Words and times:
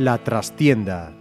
La 0.00 0.16
trastienda 0.16 1.19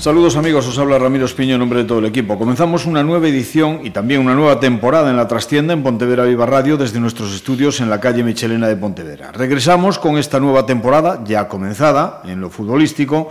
Saludos 0.00 0.36
amigos, 0.36 0.66
os 0.66 0.78
habla 0.78 0.98
Ramiro 0.98 1.26
Espiño 1.26 1.56
en 1.56 1.60
nombre 1.60 1.80
de 1.80 1.84
todo 1.84 1.98
el 1.98 2.06
equipo. 2.06 2.38
Comenzamos 2.38 2.86
una 2.86 3.02
nueva 3.02 3.28
edición 3.28 3.80
y 3.84 3.90
también 3.90 4.22
una 4.22 4.34
nueva 4.34 4.58
temporada 4.58 5.10
en 5.10 5.16
la 5.18 5.28
trastienda 5.28 5.74
en 5.74 5.82
Pontevedra 5.82 6.24
Viva 6.24 6.46
Radio 6.46 6.78
desde 6.78 7.00
nuestros 7.00 7.34
estudios 7.34 7.82
en 7.82 7.90
la 7.90 8.00
calle 8.00 8.24
Michelena 8.24 8.66
de 8.66 8.76
Pontevedra. 8.76 9.30
Regresamos 9.30 9.98
con 9.98 10.16
esta 10.16 10.40
nueva 10.40 10.64
temporada 10.64 11.22
ya 11.26 11.48
comenzada 11.48 12.22
en 12.24 12.40
lo 12.40 12.48
futbolístico 12.48 13.28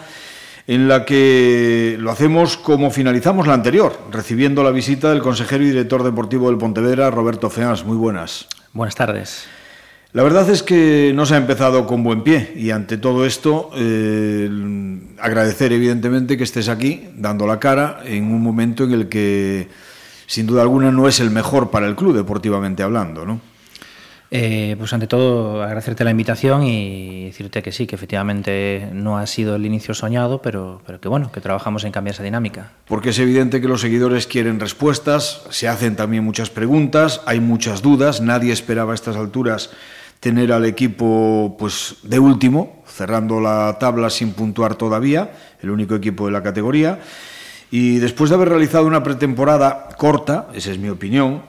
en 0.67 0.87
la 0.87 1.05
que 1.05 1.97
lo 1.99 2.11
hacemos 2.11 2.55
como 2.55 2.91
finalizamos 2.91 3.47
la 3.47 3.55
anterior, 3.55 3.97
recibiendo 4.11 4.63
la 4.63 4.69
visita 4.69 5.09
del 5.09 5.23
consejero 5.23 5.63
y 5.63 5.69
director 5.69 6.03
deportivo 6.03 6.49
del 6.49 6.59
Pontevedra, 6.59 7.09
Roberto 7.09 7.49
Feans. 7.49 7.83
Muy 7.83 7.97
buenas. 7.97 8.45
Buenas 8.73 8.93
tardes. 8.93 9.47
La 10.11 10.23
verdad 10.23 10.49
es 10.49 10.63
que 10.63 11.11
no 11.13 11.27
se 11.27 11.35
ha 11.35 11.37
empezado 11.37 11.85
con 11.85 12.03
buen 12.03 12.23
pie 12.23 12.51
y 12.55 12.71
ante 12.71 12.97
todo 12.97 13.27
esto 13.27 13.69
eh, 13.75 14.49
agradecer 15.19 15.71
evidentemente 15.71 16.35
que 16.35 16.43
estés 16.43 16.67
aquí 16.67 17.09
dando 17.15 17.45
la 17.45 17.59
cara 17.59 17.99
en 18.03 18.23
un 18.23 18.41
momento 18.41 18.85
en 18.85 18.93
el 18.93 19.07
que 19.07 19.67
sin 20.25 20.47
duda 20.47 20.63
alguna 20.63 20.91
no 20.91 21.07
es 21.07 21.19
el 21.19 21.29
mejor 21.29 21.69
para 21.69 21.85
el 21.85 21.95
club 21.95 22.15
deportivamente 22.15 22.81
hablando, 22.81 23.23
¿no? 23.23 23.39
Eh, 24.31 24.75
pues 24.77 24.93
ante 24.93 25.07
todo 25.07 25.63
agradecerte 25.63 26.03
la 26.03 26.11
invitación 26.11 26.63
y 26.63 27.25
decirte 27.25 27.61
que 27.61 27.71
sí, 27.71 27.85
que 27.87 27.95
efectivamente 27.95 28.89
no 28.93 29.17
ha 29.17 29.25
sido 29.27 29.55
el 29.55 29.65
inicio 29.65 29.93
soñado, 29.93 30.41
pero, 30.41 30.81
pero 30.85 30.99
que 30.99 31.07
bueno, 31.07 31.31
que 31.31 31.41
trabajamos 31.41 31.83
en 31.83 31.91
cambiar 31.91 32.13
esa 32.13 32.23
dinámica. 32.23 32.71
Porque 32.87 33.09
es 33.09 33.19
evidente 33.19 33.61
que 33.61 33.67
los 33.67 33.81
seguidores 33.81 34.27
quieren 34.27 34.59
respuestas, 34.59 35.43
se 35.49 35.67
hacen 35.67 35.95
también 35.95 36.23
muchas 36.23 36.49
preguntas, 36.51 37.21
hay 37.25 37.39
muchas 37.39 37.81
dudas, 37.81 38.21
nadie 38.21 38.53
esperaba 38.53 38.91
a 38.91 38.95
estas 38.95 39.15
alturas 39.15 39.71
tener 40.19 40.51
al 40.51 40.65
equipo 40.65 41.55
pues 41.57 41.97
de 42.03 42.19
último, 42.19 42.83
cerrando 42.85 43.39
la 43.39 43.77
tabla 43.79 44.09
sin 44.09 44.33
puntuar 44.33 44.75
todavía, 44.75 45.31
el 45.61 45.69
único 45.69 45.95
equipo 45.95 46.25
de 46.25 46.31
la 46.31 46.43
categoría. 46.43 46.99
Y 47.71 47.97
después 47.99 48.29
de 48.29 48.35
haber 48.35 48.49
realizado 48.49 48.85
una 48.85 49.03
pretemporada 49.03 49.89
corta, 49.97 50.47
esa 50.53 50.71
es 50.71 50.79
mi 50.79 50.89
opinión, 50.89 51.43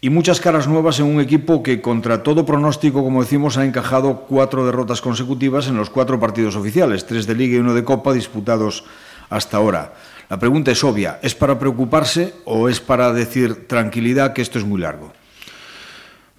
y 0.00 0.10
muchas 0.10 0.40
caras 0.40 0.66
nuevas 0.66 0.98
en 0.98 1.06
un 1.06 1.20
equipo 1.20 1.62
que 1.62 1.80
contra 1.80 2.22
todo 2.22 2.44
pronóstico, 2.44 3.04
como 3.04 3.22
decimos, 3.22 3.56
ha 3.56 3.64
encajado 3.64 4.26
cuatro 4.28 4.66
derrotas 4.66 5.00
consecutivas 5.00 5.68
en 5.68 5.76
los 5.76 5.90
cuatro 5.90 6.18
partidos 6.18 6.56
oficiales, 6.56 7.06
tres 7.06 7.26
de 7.26 7.36
liga 7.36 7.56
y 7.56 7.60
uno 7.60 7.72
de 7.72 7.84
copa 7.84 8.12
disputados 8.12 8.84
hasta 9.30 9.56
ahora. 9.56 9.94
La 10.28 10.38
pregunta 10.38 10.72
es 10.72 10.82
obvia, 10.82 11.20
¿es 11.22 11.34
para 11.34 11.58
preocuparse 11.58 12.34
o 12.44 12.68
es 12.68 12.80
para 12.80 13.12
decir 13.12 13.68
tranquilidad 13.68 14.32
que 14.32 14.42
esto 14.42 14.58
es 14.58 14.64
muy 14.64 14.80
largo? 14.80 15.12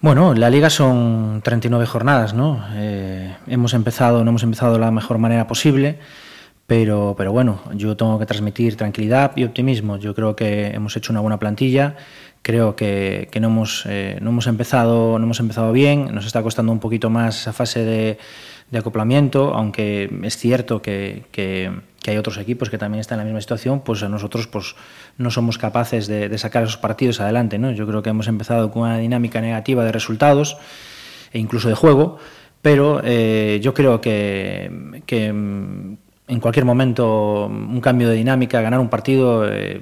Bueno, 0.04 0.34
la 0.34 0.50
liga 0.50 0.68
son 0.68 1.40
39 1.42 1.86
jornadas, 1.86 2.34
¿no? 2.34 2.62
Eh, 2.74 3.34
hemos 3.46 3.72
empezado, 3.72 4.22
no 4.22 4.32
hemos 4.32 4.42
empezado 4.42 4.74
de 4.74 4.78
la 4.78 4.90
mejor 4.90 5.16
manera 5.16 5.46
posible, 5.46 5.98
pero, 6.66 7.14
pero 7.16 7.32
bueno, 7.32 7.60
yo 7.72 7.96
tengo 7.96 8.18
que 8.18 8.26
transmitir 8.26 8.76
tranquilidad 8.76 9.32
y 9.34 9.44
optimismo. 9.44 9.96
Yo 9.96 10.14
creo 10.14 10.36
que 10.36 10.66
hemos 10.66 10.94
hecho 10.98 11.10
una 11.10 11.20
buena 11.22 11.38
plantilla, 11.38 11.96
creo 12.42 12.76
que, 12.76 13.28
que 13.30 13.40
no, 13.40 13.48
hemos, 13.48 13.86
eh, 13.86 14.18
no, 14.20 14.28
hemos 14.28 14.46
empezado, 14.46 15.18
no 15.18 15.24
hemos 15.24 15.40
empezado 15.40 15.72
bien, 15.72 16.14
nos 16.14 16.26
está 16.26 16.42
costando 16.42 16.70
un 16.70 16.80
poquito 16.80 17.08
más 17.08 17.40
esa 17.40 17.54
fase 17.54 17.82
de, 17.82 18.18
de 18.70 18.78
acoplamiento, 18.78 19.54
aunque 19.54 20.10
es 20.22 20.36
cierto 20.36 20.82
que, 20.82 21.24
que 21.32 21.72
que 22.04 22.10
hay 22.10 22.18
otros 22.18 22.36
equipos 22.36 22.68
que 22.68 22.76
también 22.76 23.00
están 23.00 23.18
en 23.18 23.20
la 23.20 23.24
misma 23.24 23.40
situación, 23.40 23.80
pues 23.80 24.02
a 24.02 24.10
nosotros 24.10 24.46
pues, 24.46 24.76
no 25.16 25.30
somos 25.30 25.56
capaces 25.56 26.06
de, 26.06 26.36
sacar 26.36 26.62
esos 26.62 26.76
partidos 26.76 27.18
adelante. 27.18 27.58
¿no? 27.58 27.72
Yo 27.72 27.86
creo 27.86 28.02
que 28.02 28.10
hemos 28.10 28.28
empezado 28.28 28.70
con 28.70 28.82
una 28.82 28.98
dinámica 28.98 29.40
negativa 29.40 29.86
de 29.86 29.90
resultados 29.90 30.58
e 31.32 31.38
incluso 31.38 31.70
de 31.70 31.74
juego, 31.74 32.18
pero 32.60 33.00
eh, 33.02 33.58
yo 33.62 33.72
creo 33.72 34.02
que, 34.02 35.00
que 35.06 35.28
en 35.28 36.40
cualquier 36.42 36.66
momento 36.66 37.46
un 37.46 37.80
cambio 37.80 38.10
de 38.10 38.16
dinámica, 38.16 38.60
ganar 38.60 38.80
un 38.80 38.90
partido, 38.90 39.50
eh, 39.50 39.80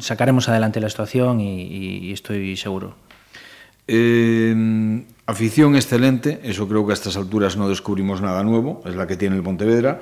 sacaremos 0.00 0.50
adelante 0.50 0.78
la 0.78 0.90
situación 0.90 1.40
y 1.40 2.12
estoy 2.12 2.58
seguro. 2.58 2.96
Eh, 3.88 5.06
afición 5.26 5.74
excelente, 5.74 6.40
eso 6.44 6.68
creo 6.68 6.86
que 6.86 6.92
a 6.92 6.94
estas 6.94 7.16
alturas 7.16 7.56
no 7.56 7.68
descubrimos 7.68 8.22
nada 8.22 8.42
nuevo, 8.44 8.82
es 8.86 8.94
la 8.94 9.06
que 9.06 9.16
tiene 9.16 9.36
el 9.36 9.42
Pontevedra. 9.42 10.00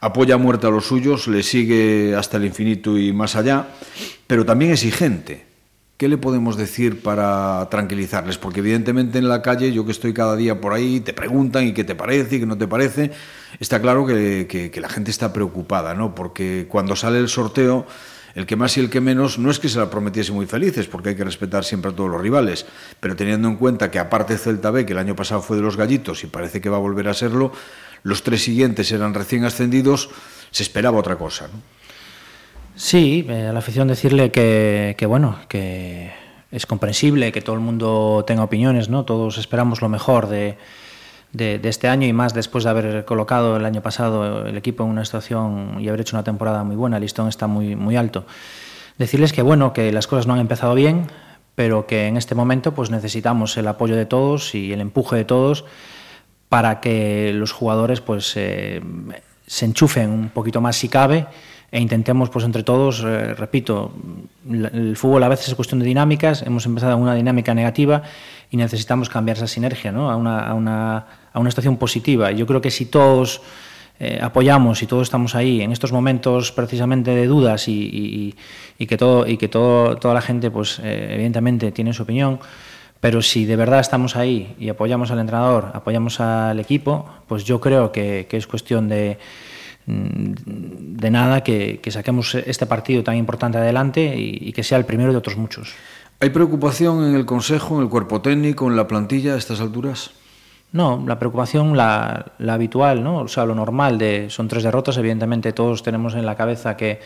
apoya 0.00 0.34
a 0.34 0.38
muerte 0.38 0.66
a 0.66 0.70
los 0.70 0.86
suyos, 0.86 1.26
le 1.26 1.42
sigue 1.42 2.14
hasta 2.14 2.36
el 2.36 2.44
infinito 2.44 2.98
y 2.98 3.12
más 3.12 3.34
allá, 3.34 3.68
pero 4.26 4.44
también 4.44 4.72
exigente. 4.72 5.46
¿Qué 5.96 6.08
le 6.08 6.18
podemos 6.18 6.58
decir 6.58 7.02
para 7.02 7.66
tranquilizarles? 7.70 8.36
Porque 8.36 8.60
evidentemente 8.60 9.16
en 9.16 9.30
la 9.30 9.40
calle, 9.40 9.72
yo 9.72 9.86
que 9.86 9.92
estoy 9.92 10.12
cada 10.12 10.36
día 10.36 10.60
por 10.60 10.74
ahí, 10.74 11.00
te 11.00 11.14
preguntan 11.14 11.66
y 11.66 11.72
qué 11.72 11.84
te 11.84 11.94
parece 11.94 12.36
y 12.36 12.40
qué 12.40 12.46
no 12.46 12.58
te 12.58 12.68
parece. 12.68 13.12
Está 13.60 13.80
claro 13.80 14.04
que, 14.04 14.46
que, 14.46 14.70
que 14.70 14.80
la 14.82 14.90
gente 14.90 15.10
está 15.10 15.32
preocupada, 15.32 15.94
¿no? 15.94 16.14
Porque 16.14 16.66
cuando 16.68 16.96
sale 16.96 17.18
el 17.18 17.30
sorteo, 17.30 17.86
el 18.36 18.44
que 18.44 18.54
más 18.54 18.76
y 18.76 18.80
el 18.80 18.90
que 18.90 19.00
menos 19.00 19.38
no 19.38 19.50
es 19.50 19.58
que 19.58 19.70
se 19.70 19.78
la 19.78 19.88
prometiese 19.88 20.30
muy 20.30 20.44
felices, 20.44 20.86
porque 20.86 21.08
hay 21.08 21.16
que 21.16 21.24
respetar 21.24 21.64
siempre 21.64 21.90
a 21.90 21.94
todos 21.94 22.10
los 22.10 22.20
rivales, 22.20 22.66
pero 23.00 23.16
teniendo 23.16 23.48
en 23.48 23.56
cuenta 23.56 23.90
que 23.90 23.98
aparte 23.98 24.36
Celta 24.36 24.70
B, 24.70 24.84
que 24.84 24.92
el 24.92 24.98
año 24.98 25.16
pasado 25.16 25.40
fue 25.40 25.56
de 25.56 25.62
los 25.62 25.78
gallitos 25.78 26.22
y 26.22 26.26
parece 26.26 26.60
que 26.60 26.68
va 26.68 26.76
a 26.76 26.80
volver 26.80 27.08
a 27.08 27.14
serlo, 27.14 27.50
los 28.02 28.22
tres 28.22 28.44
siguientes 28.44 28.92
eran 28.92 29.14
recién 29.14 29.46
ascendidos, 29.46 30.10
se 30.50 30.62
esperaba 30.62 30.98
otra 30.98 31.16
cosa. 31.16 31.48
¿no? 31.48 31.62
Sí, 32.76 33.24
eh, 33.26 33.46
a 33.46 33.54
la 33.54 33.60
afición 33.60 33.88
decirle 33.88 34.30
que, 34.30 34.94
que, 34.98 35.06
bueno, 35.06 35.38
que 35.48 36.12
es 36.52 36.66
comprensible 36.66 37.32
que 37.32 37.40
todo 37.40 37.56
el 37.56 37.62
mundo 37.62 38.22
tenga 38.26 38.44
opiniones, 38.44 38.90
¿no? 38.90 39.06
Todos 39.06 39.38
esperamos 39.38 39.80
lo 39.80 39.88
mejor 39.88 40.28
de, 40.28 40.58
de, 41.36 41.58
de, 41.58 41.68
este 41.68 41.88
año 41.88 42.06
y 42.06 42.12
más 42.12 42.34
después 42.34 42.64
de 42.64 42.70
haber 42.70 43.04
colocado 43.04 43.56
el 43.56 43.64
año 43.64 43.82
pasado 43.82 44.46
el 44.46 44.56
equipo 44.56 44.84
en 44.84 44.90
una 44.90 45.04
situación 45.04 45.76
y 45.78 45.88
haber 45.88 46.00
hecho 46.00 46.16
una 46.16 46.24
temporada 46.24 46.64
muy 46.64 46.76
buena, 46.76 46.96
el 46.96 47.02
listón 47.02 47.28
está 47.28 47.46
muy, 47.46 47.76
muy 47.76 47.96
alto. 47.96 48.26
Decirles 48.98 49.32
que 49.32 49.42
bueno, 49.42 49.72
que 49.72 49.92
las 49.92 50.06
cosas 50.06 50.26
no 50.26 50.34
han 50.34 50.40
empezado 50.40 50.74
bien, 50.74 51.08
pero 51.54 51.86
que 51.86 52.06
en 52.06 52.16
este 52.16 52.34
momento 52.34 52.72
pues 52.72 52.90
necesitamos 52.90 53.56
el 53.56 53.68
apoyo 53.68 53.96
de 53.96 54.06
todos 54.06 54.54
y 54.54 54.72
el 54.72 54.80
empuje 54.80 55.16
de 55.16 55.24
todos 55.24 55.64
para 56.48 56.80
que 56.80 57.32
los 57.34 57.52
jugadores 57.52 58.00
pues 58.00 58.32
eh, 58.36 58.80
se 59.46 59.64
enchufen 59.64 60.10
un 60.10 60.28
poquito 60.28 60.60
más 60.60 60.76
si 60.76 60.88
cabe 60.88 61.26
e 61.72 61.80
intentemos 61.80 62.30
pues 62.30 62.44
entre 62.44 62.62
todos, 62.62 63.02
eh, 63.04 63.34
repito, 63.34 63.92
el 64.48 64.96
fútbol 64.96 65.22
a 65.24 65.28
veces 65.28 65.48
es 65.48 65.54
cuestión 65.54 65.80
de 65.80 65.86
dinámicas, 65.86 66.42
hemos 66.42 66.64
empezado 66.64 66.96
una 66.96 67.14
dinámica 67.14 67.54
negativa 67.54 68.02
y 68.50 68.56
necesitamos 68.56 69.08
cambiar 69.08 69.36
esa 69.36 69.48
sinergia 69.48 69.90
¿no? 69.90 70.10
a, 70.10 70.16
una, 70.16 70.46
a, 70.46 70.54
una, 70.54 71.06
a 71.36 71.40
una 71.40 71.50
situación 71.50 71.76
positiva. 71.76 72.32
Yo 72.32 72.46
creo 72.46 72.62
que 72.62 72.70
si 72.70 72.86
todos 72.86 73.42
eh, 74.00 74.18
apoyamos 74.22 74.82
y 74.82 74.86
todos 74.86 75.02
estamos 75.02 75.34
ahí 75.34 75.60
en 75.60 75.70
estos 75.70 75.92
momentos 75.92 76.50
precisamente 76.50 77.10
de 77.10 77.26
dudas 77.26 77.68
y, 77.68 78.34
que, 78.78 78.96
todo, 78.96 79.26
y 79.26 79.36
que 79.36 79.46
toda 79.48 80.14
la 80.14 80.22
gente 80.22 80.50
pues 80.50 80.80
eh, 80.82 81.08
evidentemente 81.10 81.72
tiene 81.72 81.92
su 81.92 82.04
opinión, 82.04 82.40
pero 83.00 83.20
si 83.20 83.44
de 83.44 83.54
verdad 83.54 83.80
estamos 83.80 84.16
ahí 84.16 84.56
y 84.58 84.70
apoyamos 84.70 85.10
al 85.10 85.18
entrenador, 85.18 85.72
apoyamos 85.74 86.20
al 86.20 86.58
equipo, 86.58 87.06
pues 87.28 87.44
yo 87.44 87.60
creo 87.60 87.92
que, 87.92 88.26
es 88.30 88.46
cuestión 88.46 88.88
de, 88.88 89.18
mm, 89.84 90.32
de 90.96 91.10
nada 91.10 91.42
que, 91.42 91.80
que, 91.82 91.90
saquemos 91.90 92.34
este 92.34 92.64
partido 92.64 93.04
tan 93.04 93.16
importante 93.16 93.58
adelante 93.58 94.14
y, 94.16 94.54
que 94.54 94.62
sea 94.62 94.78
el 94.78 94.86
primero 94.86 95.12
de 95.12 95.18
otros 95.18 95.36
muchos. 95.36 95.74
¿Hay 96.18 96.30
preocupación 96.30 97.04
en 97.04 97.14
el 97.14 97.26
Consejo, 97.26 97.76
en 97.76 97.82
el 97.82 97.90
cuerpo 97.90 98.22
técnico, 98.22 98.70
en 98.70 98.76
la 98.76 98.88
plantilla 98.88 99.34
a 99.34 99.36
estas 99.36 99.60
alturas? 99.60 100.12
No, 100.72 101.02
la 101.06 101.18
preocupación, 101.18 101.76
la, 101.76 102.32
la 102.38 102.54
habitual, 102.54 103.02
¿no? 103.02 103.18
o 103.18 103.28
sea, 103.28 103.44
lo 103.44 103.54
normal 103.54 103.98
de 103.98 104.28
son 104.28 104.48
tres 104.48 104.62
derrotas, 104.62 104.96
evidentemente 104.98 105.52
todos 105.52 105.82
tenemos 105.82 106.14
en 106.14 106.26
la 106.26 106.34
cabeza 106.34 106.76
que 106.76 107.00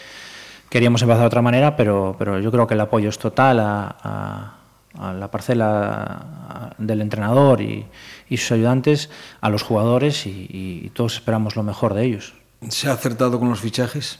queríamos 0.69 1.03
empezar 1.03 1.21
de 1.21 1.27
otra 1.27 1.43
manera, 1.43 1.77
pero, 1.77 2.17
pero 2.19 2.41
yo 2.41 2.51
creo 2.51 2.67
que 2.67 2.75
el 2.75 2.81
apoyo 2.81 3.09
es 3.09 3.19
total 3.19 3.61
a, 3.61 4.55
a 4.99 5.13
la 5.13 5.31
parcela 5.31 6.75
del 6.79 7.01
entrenador 7.01 7.61
y, 7.61 7.87
y, 8.29 8.37
sus 8.37 8.53
ayudantes, 8.53 9.11
a 9.41 9.49
los 9.49 9.63
jugadores 9.63 10.27
y, 10.27 10.47
y, 10.51 10.91
todos 10.91 11.15
esperamos 11.15 11.57
lo 11.57 11.63
mejor 11.63 11.95
de 11.95 12.05
ellos. 12.05 12.35
¿Se 12.69 12.89
ha 12.89 12.93
acertado 12.93 13.39
con 13.39 13.49
los 13.49 13.61
fichajes? 13.61 14.19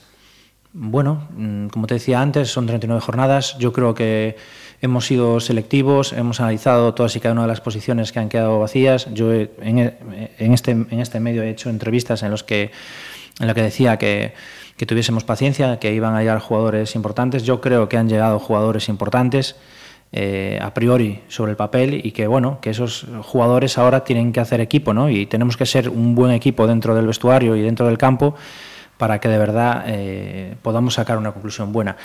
Bueno, 0.73 1.27
mm, 1.35 1.67
como 1.67 1.85
te 1.85 1.95
decía 1.95 2.21
antes, 2.21 2.49
son 2.49 2.65
39 2.65 3.01
jornadas. 3.01 3.57
Yo 3.57 3.73
creo 3.73 3.93
que 3.93 4.37
hemos 4.81 5.05
sido 5.05 5.39
selectivos, 5.41 6.13
hemos 6.13 6.39
analizado 6.39 6.93
todas 6.93 7.15
y 7.15 7.19
cada 7.19 7.33
una 7.33 7.41
de 7.41 7.49
las 7.49 7.59
posiciones 7.59 8.11
que 8.11 8.19
han 8.19 8.29
quedado 8.29 8.59
vacías. 8.59 9.07
Yo 9.13 9.33
en, 9.33 9.49
en, 9.59 10.53
este, 10.53 10.71
en 10.71 10.99
este 10.99 11.19
medio 11.19 11.43
he 11.43 11.49
hecho 11.49 11.69
entrevistas 11.69 12.23
en 12.23 12.31
las 12.31 12.43
que 12.43 12.71
en 13.39 13.47
la 13.47 13.53
que 13.53 13.63
decía 13.63 13.97
que, 13.97 14.33
que 14.77 14.85
tuviésemos 14.85 15.23
paciencia, 15.23 15.79
que 15.79 15.93
iban 15.93 16.15
a 16.15 16.19
llegar 16.19 16.39
jugadores 16.39 16.95
importantes. 16.95 17.43
Yo 17.43 17.59
creo 17.59 17.89
que 17.89 17.97
han 17.97 18.07
llegado 18.07 18.39
jugadores 18.39 18.87
importantes. 18.87 19.55
Eh, 20.13 20.59
a 20.61 20.73
priori 20.73 21.21
sobre 21.29 21.51
el 21.51 21.55
papel 21.55 22.01
y 22.03 22.11
que 22.11 22.27
bueno 22.27 22.59
que 22.59 22.71
esos 22.71 23.07
jugadores 23.21 23.77
ahora 23.77 24.03
tienen 24.03 24.33
que 24.33 24.41
hacer 24.41 24.59
equipo 24.59 24.93
¿no? 24.93 25.09
y 25.09 25.25
tenemos 25.25 25.55
que 25.55 25.65
ser 25.65 25.87
un 25.87 26.15
buen 26.15 26.33
equipo 26.33 26.67
dentro 26.67 26.93
del 26.93 27.07
vestuario 27.07 27.55
y 27.55 27.61
dentro 27.61 27.87
del 27.87 27.97
campo 27.97 28.35
para 29.01 29.19
que 29.19 29.29
de 29.29 29.39
verdad 29.39 29.83
eh, 29.87 30.55
podamos 30.61 30.93
sacar 30.93 31.17
una 31.17 31.31
conclusión 31.31 31.73
buena. 31.73 31.97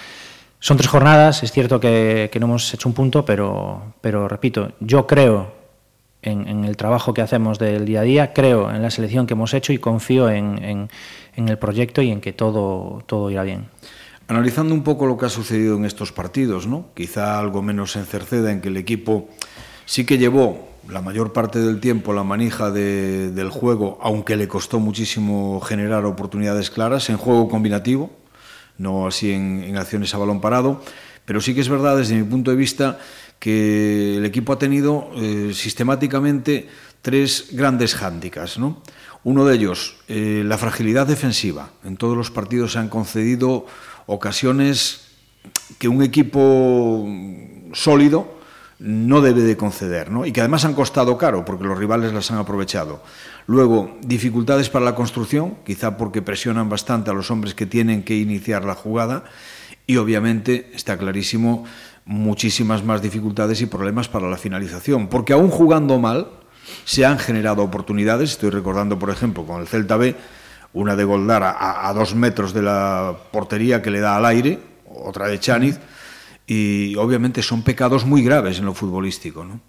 Son 0.60 0.78
tres 0.78 0.88
jornadas, 0.88 1.42
es 1.42 1.52
cierto 1.52 1.78
que, 1.78 2.30
no 2.40 2.46
hemos 2.46 2.72
hecho 2.72 2.88
un 2.88 2.94
punto, 2.94 3.22
pero, 3.22 3.92
pero 4.00 4.28
repito, 4.28 4.72
yo 4.80 5.06
creo 5.06 5.52
en, 6.22 6.64
el 6.64 6.74
trabajo 6.78 7.12
que 7.12 7.20
hacemos 7.20 7.58
del 7.58 7.84
día 7.84 8.00
a 8.00 8.02
día, 8.02 8.32
creo 8.32 8.70
en 8.70 8.80
la 8.80 8.90
selección 8.90 9.26
que 9.26 9.34
hemos 9.34 9.52
hecho 9.52 9.74
y 9.74 9.78
confío 9.78 10.30
en, 10.30 10.64
en, 10.64 10.88
en 11.34 11.48
el 11.50 11.58
proyecto 11.58 12.00
y 12.00 12.10
en 12.10 12.22
que 12.22 12.32
todo, 12.32 13.02
todo 13.04 13.30
irá 13.30 13.42
bien. 13.42 13.66
Analizando 14.26 14.72
un 14.72 14.82
poco 14.82 15.04
lo 15.04 15.18
que 15.18 15.26
ha 15.26 15.28
sucedido 15.28 15.76
en 15.76 15.84
estos 15.84 16.12
partidos, 16.12 16.66
¿no? 16.66 16.86
quizá 16.94 17.38
algo 17.38 17.60
menos 17.60 17.94
en 17.96 18.06
Cerceda, 18.06 18.50
en 18.52 18.62
que 18.62 18.68
el 18.68 18.78
equipo 18.78 19.28
sí 19.84 20.06
que 20.06 20.16
llevó 20.16 20.66
la 20.88 21.02
mayor 21.02 21.32
parte 21.32 21.58
del 21.58 21.80
tiempo 21.80 22.12
la 22.12 22.24
manija 22.24 22.70
de, 22.70 23.30
del 23.30 23.50
juego, 23.50 23.98
aunque 24.02 24.36
le 24.36 24.48
costó 24.48 24.80
muchísimo 24.80 25.60
generar 25.60 26.04
oportunidades 26.04 26.70
claras 26.70 27.10
en 27.10 27.16
juego 27.16 27.48
combinativo, 27.48 28.10
no 28.78 29.06
así 29.06 29.32
en, 29.32 29.76
acciones 29.76 30.14
a 30.14 30.18
balón 30.18 30.40
parado, 30.40 30.82
pero 31.24 31.40
sí 31.40 31.54
que 31.54 31.60
es 31.60 31.68
verdad 31.68 31.96
desde 31.96 32.14
mi 32.14 32.24
punto 32.24 32.50
de 32.50 32.56
vista 32.56 32.98
que 33.38 34.16
el 34.16 34.24
equipo 34.24 34.52
ha 34.52 34.58
tenido 34.58 35.10
eh, 35.16 35.52
sistemáticamente 35.54 36.68
tres 37.02 37.48
grandes 37.52 37.94
hándicaps, 37.94 38.58
¿no? 38.58 38.82
Uno 39.24 39.44
de 39.44 39.56
ellos, 39.56 39.96
eh, 40.08 40.42
la 40.44 40.56
fragilidad 40.56 41.06
defensiva. 41.06 41.70
En 41.84 41.96
todos 41.96 42.16
los 42.16 42.30
partidos 42.30 42.72
se 42.72 42.78
han 42.78 42.88
concedido 42.88 43.66
ocasiones 44.06 45.08
que 45.78 45.88
un 45.88 46.02
equipo 46.02 47.06
sólido 47.72 48.35
no 48.78 49.22
debe 49.22 49.42
de 49.42 49.56
conceder, 49.56 50.10
¿no? 50.10 50.26
y 50.26 50.32
que 50.32 50.40
además 50.40 50.64
han 50.64 50.74
costado 50.74 51.16
caro 51.16 51.44
porque 51.44 51.64
los 51.64 51.78
rivales 51.78 52.12
las 52.12 52.30
han 52.30 52.38
aprovechado. 52.38 53.02
Luego, 53.46 53.96
dificultades 54.02 54.68
para 54.68 54.84
la 54.84 54.94
construcción, 54.94 55.56
quizá 55.64 55.96
porque 55.96 56.20
presionan 56.20 56.68
bastante 56.68 57.10
a 57.10 57.14
los 57.14 57.30
hombres 57.30 57.54
que 57.54 57.64
tienen 57.66 58.02
que 58.02 58.16
iniciar 58.16 58.64
la 58.64 58.74
jugada, 58.74 59.24
y 59.86 59.96
obviamente 59.96 60.70
está 60.74 60.98
clarísimo 60.98 61.64
muchísimas 62.04 62.84
más 62.84 63.02
dificultades 63.02 63.60
y 63.62 63.66
problemas 63.66 64.08
para 64.08 64.28
la 64.28 64.36
finalización, 64.36 65.08
porque 65.08 65.32
aún 65.32 65.50
jugando 65.50 65.98
mal 65.98 66.28
se 66.84 67.06
han 67.06 67.18
generado 67.18 67.62
oportunidades, 67.62 68.32
estoy 68.32 68.50
recordando 68.50 68.98
por 68.98 69.10
ejemplo 69.10 69.44
con 69.46 69.60
el 69.60 69.68
Celta 69.68 69.96
B, 69.96 70.16
una 70.72 70.96
de 70.96 71.04
Goldar 71.04 71.42
a, 71.44 71.88
a 71.88 71.94
dos 71.94 72.14
metros 72.14 72.52
de 72.52 72.62
la 72.62 73.16
portería 73.30 73.80
que 73.80 73.90
le 73.90 74.00
da 74.00 74.16
al 74.16 74.26
aire, 74.26 74.58
otra 74.84 75.28
de 75.28 75.40
Chaniz, 75.40 75.78
y 76.46 76.94
obviamente 76.96 77.42
son 77.42 77.62
pecados 77.62 78.04
muy 78.04 78.22
graves 78.22 78.58
en 78.58 78.66
lo 78.66 78.74
futbolístico, 78.74 79.44
¿no? 79.44 79.60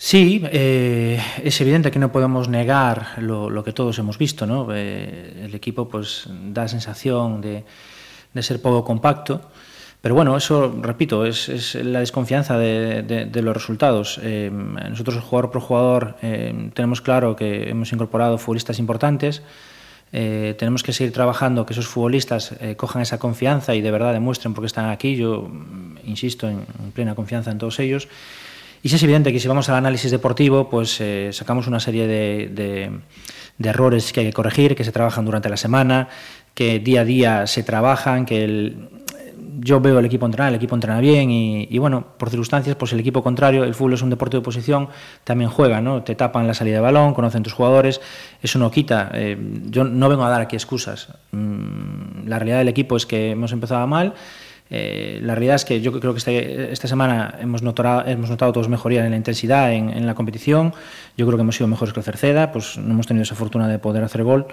Sí, 0.00 0.42
eh, 0.44 1.20
es 1.42 1.60
evidente 1.60 1.90
que 1.90 1.98
no 1.98 2.12
podemos 2.12 2.48
negar 2.48 3.14
lo, 3.18 3.50
lo 3.50 3.64
que 3.64 3.72
todos 3.72 3.98
hemos 3.98 4.16
visto, 4.16 4.46
¿no? 4.46 4.68
Eh, 4.72 5.42
el 5.44 5.54
equipo 5.54 5.88
pues 5.88 6.28
da 6.28 6.68
sensación 6.68 7.40
de, 7.40 7.64
de, 8.32 8.42
ser 8.42 8.62
poco 8.62 8.84
compacto, 8.84 9.50
pero 10.00 10.14
bueno, 10.14 10.36
eso, 10.36 10.72
repito, 10.80 11.26
es, 11.26 11.48
es 11.48 11.74
la 11.74 11.98
desconfianza 11.98 12.56
de, 12.56 13.02
de, 13.02 13.24
de 13.24 13.42
los 13.42 13.54
resultados. 13.54 14.20
Eh, 14.22 14.50
nosotros, 14.52 15.18
jugador 15.18 15.50
por 15.50 15.62
jugador, 15.62 16.16
eh, 16.22 16.70
tenemos 16.74 17.00
claro 17.00 17.34
que 17.34 17.68
hemos 17.68 17.92
incorporado 17.92 18.38
futbolistas 18.38 18.78
importantes, 18.78 19.42
Eh, 20.12 20.54
tenemos 20.58 20.82
que 20.82 20.92
seguir 20.92 21.12
trabajando, 21.12 21.66
que 21.66 21.74
esos 21.74 21.86
futbolistas 21.86 22.52
eh, 22.60 22.76
cojan 22.76 23.02
esa 23.02 23.18
confianza 23.18 23.74
y 23.74 23.82
de 23.82 23.90
verdad 23.90 24.12
demuestren 24.12 24.54
por 24.54 24.62
qué 24.62 24.66
están 24.66 24.88
aquí. 24.90 25.16
Yo 25.16 25.42
mm, 25.42 25.98
insisto 26.04 26.48
en, 26.48 26.64
en, 26.82 26.92
plena 26.92 27.14
confianza 27.14 27.50
en 27.50 27.58
todos 27.58 27.78
ellos. 27.78 28.08
Y 28.82 28.88
sí 28.88 28.96
es 28.96 29.02
evidente 29.02 29.32
que 29.32 29.40
si 29.40 29.48
vamos 29.48 29.68
al 29.68 29.74
análisis 29.74 30.10
deportivo, 30.10 30.70
pues 30.70 31.00
eh, 31.00 31.30
sacamos 31.32 31.66
una 31.66 31.80
serie 31.80 32.06
de, 32.06 32.90
de 33.58 33.68
errores 33.68 34.12
que 34.12 34.20
hay 34.20 34.26
que 34.26 34.32
corregir, 34.32 34.76
que 34.76 34.84
se 34.84 34.92
trabajan 34.92 35.24
durante 35.24 35.48
la 35.48 35.56
semana, 35.56 36.08
que 36.54 36.78
día 36.78 37.02
a 37.02 37.04
día 37.04 37.46
se 37.46 37.62
trabajan, 37.62 38.24
que 38.24 38.44
el, 38.44 38.88
yo 39.60 39.80
veo 39.80 39.98
el 39.98 40.04
equipo 40.06 40.26
entrenar, 40.26 40.50
el 40.50 40.56
equipo 40.56 40.74
entrena 40.74 41.00
bien 41.00 41.30
y, 41.30 41.78
bueno, 41.78 42.04
por 42.16 42.30
circunstancias, 42.30 42.76
pues 42.76 42.92
el 42.92 43.00
equipo 43.00 43.22
contrario, 43.22 43.64
el 43.64 43.74
fútbol 43.74 43.94
es 43.94 44.02
un 44.02 44.10
deporte 44.10 44.36
de 44.36 44.42
posición, 44.42 44.88
también 45.24 45.50
juega, 45.50 45.80
¿no? 45.80 46.02
Te 46.02 46.14
tapan 46.14 46.46
la 46.46 46.54
salida 46.54 46.76
de 46.76 46.80
balón, 46.80 47.14
conocen 47.14 47.42
tus 47.42 47.52
jugadores, 47.52 48.00
eso 48.42 48.58
no 48.58 48.70
quita. 48.70 49.10
Eh, 49.14 49.36
yo 49.66 49.84
no 49.84 50.08
vengo 50.08 50.24
a 50.24 50.30
dar 50.30 50.40
aquí 50.40 50.56
excusas. 50.56 51.08
Mm, 51.32 52.26
la 52.26 52.38
realidad 52.38 52.58
del 52.58 52.68
equipo 52.68 52.96
es 52.96 53.06
que 53.06 53.30
hemos 53.30 53.52
empezado 53.52 53.86
mal. 53.86 54.14
Eh, 54.70 55.18
la 55.22 55.34
realidad 55.34 55.56
es 55.56 55.64
que 55.64 55.80
yo 55.80 55.98
creo 55.98 56.12
que 56.12 56.18
este, 56.18 56.72
esta 56.72 56.88
semana 56.88 57.36
hemos 57.40 57.62
notado, 57.62 58.06
hemos 58.06 58.28
notado 58.28 58.52
todos 58.52 58.68
mejoría 58.68 59.04
en 59.04 59.10
la 59.10 59.16
intensidad, 59.16 59.72
en, 59.72 59.90
en 59.90 60.06
la 60.06 60.14
competición. 60.14 60.74
Yo 61.16 61.26
creo 61.26 61.36
que 61.36 61.42
hemos 61.42 61.56
sido 61.56 61.68
mejores 61.68 61.94
que 61.94 62.00
el 62.00 62.04
Cerceda, 62.04 62.52
pues 62.52 62.76
no 62.76 62.92
hemos 62.92 63.06
tenido 63.06 63.22
esa 63.22 63.34
fortuna 63.34 63.66
de 63.66 63.78
poder 63.78 64.04
hacer 64.04 64.22
gol. 64.22 64.46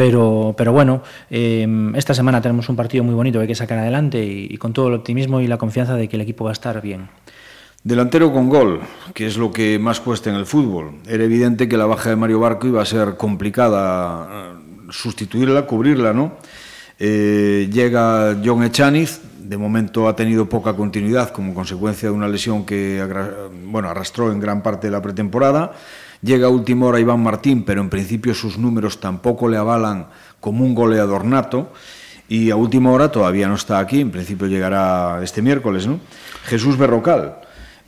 Pero, 0.00 0.54
pero 0.56 0.72
bueno, 0.72 1.02
eh, 1.28 1.68
esta 1.94 2.14
semana 2.14 2.40
tenemos 2.40 2.66
un 2.70 2.74
partido 2.74 3.04
muy 3.04 3.14
bonito 3.14 3.38
que 3.38 3.42
hay 3.42 3.48
que 3.48 3.54
sacar 3.54 3.80
adelante 3.80 4.24
y, 4.24 4.46
y, 4.48 4.56
con 4.56 4.72
todo 4.72 4.88
el 4.88 4.94
optimismo 4.94 5.42
y 5.42 5.46
la 5.46 5.58
confianza 5.58 5.94
de 5.94 6.08
que 6.08 6.16
el 6.16 6.22
equipo 6.22 6.44
va 6.44 6.52
a 6.52 6.54
estar 6.54 6.80
bien. 6.80 7.10
Delantero 7.84 8.32
con 8.32 8.48
gol, 8.48 8.80
que 9.12 9.26
es 9.26 9.36
lo 9.36 9.52
que 9.52 9.78
más 9.78 10.00
cuesta 10.00 10.30
en 10.30 10.36
el 10.36 10.46
fútbol. 10.46 10.92
Era 11.06 11.22
evidente 11.22 11.68
que 11.68 11.76
la 11.76 11.84
baja 11.84 12.08
de 12.08 12.16
Mario 12.16 12.40
Barco 12.40 12.66
iba 12.66 12.80
a 12.80 12.86
ser 12.86 13.18
complicada 13.18 14.26
eh, 14.32 14.88
sustituirla, 14.88 15.66
cubrirla, 15.66 16.14
¿no? 16.14 16.32
Eh, 16.98 17.68
llega 17.70 18.38
John 18.42 18.62
Echaniz, 18.62 19.20
de 19.38 19.58
momento 19.58 20.08
ha 20.08 20.16
tenido 20.16 20.48
poca 20.48 20.72
continuidad 20.72 21.28
como 21.28 21.52
consecuencia 21.52 22.08
de 22.08 22.14
una 22.14 22.26
lesión 22.26 22.64
que 22.64 23.06
bueno, 23.66 23.90
arrastró 23.90 24.32
en 24.32 24.40
gran 24.40 24.62
parte 24.62 24.86
de 24.86 24.92
la 24.92 25.02
pretemporada. 25.02 25.72
Llega 26.22 26.46
a 26.46 26.50
última 26.50 26.86
hora 26.86 27.00
Iván 27.00 27.22
Martín, 27.22 27.64
pero 27.64 27.80
en 27.80 27.88
principio 27.88 28.34
sus 28.34 28.58
números 28.58 29.00
tampoco 29.00 29.48
le 29.48 29.56
avalan 29.56 30.08
como 30.38 30.64
un 30.64 30.74
goleador 30.74 31.24
nato. 31.24 31.72
Y 32.28 32.50
a 32.50 32.56
última 32.56 32.92
hora 32.92 33.10
todavía 33.10 33.48
no 33.48 33.54
está 33.54 33.78
aquí, 33.78 34.00
en 34.00 34.10
principio 34.10 34.46
llegará 34.46 35.20
este 35.22 35.42
miércoles, 35.42 35.86
¿no? 35.86 35.98
Jesús 36.44 36.76
Berrocal. 36.76 37.40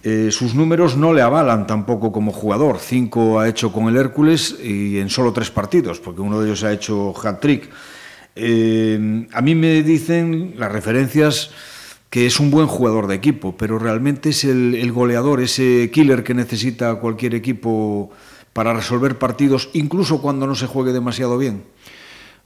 Eh, 0.02 0.30
sus 0.32 0.54
números 0.54 0.96
no 0.96 1.12
le 1.12 1.22
avalan 1.22 1.66
tampoco 1.66 2.10
como 2.10 2.32
jugador. 2.32 2.78
Cinco 2.80 3.38
ha 3.38 3.48
hecho 3.48 3.70
con 3.70 3.86
el 3.86 3.96
Hércules 3.96 4.56
y 4.60 4.98
en 4.98 5.10
solo 5.10 5.32
tres 5.32 5.50
partidos, 5.50 6.00
porque 6.00 6.22
uno 6.22 6.40
de 6.40 6.46
ellos 6.46 6.64
ha 6.64 6.72
hecho 6.72 7.14
hat-trick. 7.22 7.68
Eh, 8.34 9.28
a 9.32 9.42
mí 9.42 9.54
me 9.54 9.82
dicen 9.82 10.54
las 10.56 10.72
referencias 10.72 11.50
que 12.12 12.26
es 12.26 12.40
un 12.40 12.50
buen 12.50 12.66
jugador 12.66 13.06
de 13.06 13.14
equipo, 13.14 13.54
pero 13.56 13.78
realmente 13.78 14.28
es 14.28 14.44
el, 14.44 14.92
goleador, 14.92 15.40
ese 15.40 15.90
killer 15.90 16.22
que 16.22 16.34
necesita 16.34 16.96
cualquier 16.96 17.34
equipo 17.34 18.10
para 18.52 18.74
resolver 18.74 19.16
partidos, 19.16 19.70
incluso 19.72 20.20
cuando 20.20 20.46
no 20.46 20.54
se 20.54 20.66
juegue 20.66 20.92
demasiado 20.92 21.38
bien. 21.38 21.64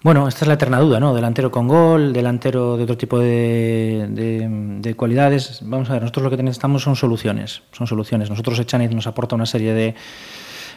Bueno, 0.05 0.29
esta 0.29 0.45
es 0.45 0.47
la 0.47 0.55
eterna 0.55 0.79
duda, 0.79 1.01
¿no? 1.01 1.13
Delantero 1.17 1.51
con 1.51 1.67
gol, 1.67 2.13
delantero 2.13 2.77
de 2.77 2.85
otro 2.85 2.97
tipo 2.97 3.19
de, 3.19 4.07
de, 4.09 4.47
de 4.49 4.95
cualidades. 4.95 5.59
Vamos 5.65 5.91
a 5.91 5.95
ver, 5.95 6.03
nosotros 6.03 6.31
lo 6.31 6.37
que 6.37 6.45
necesitamos 6.45 6.85
son 6.85 6.95
soluciones. 6.95 7.63
Son 7.73 7.89
soluciones. 7.89 8.31
Nosotros, 8.31 8.61
Echaniz 8.61 8.93
nos 8.93 9.09
aporta 9.09 9.35
una 9.35 9.47
serie 9.47 9.75
de, 9.75 9.97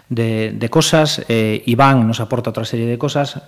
de, 0.10 0.51
de 0.58 0.69
cosas, 0.69 1.24
eh, 1.29 1.62
Iván 1.67 2.08
nos 2.08 2.22
aporta 2.22 2.50
otra 2.50 2.65
serie 2.65 2.88
de 2.88 2.98
cosas 2.98 3.39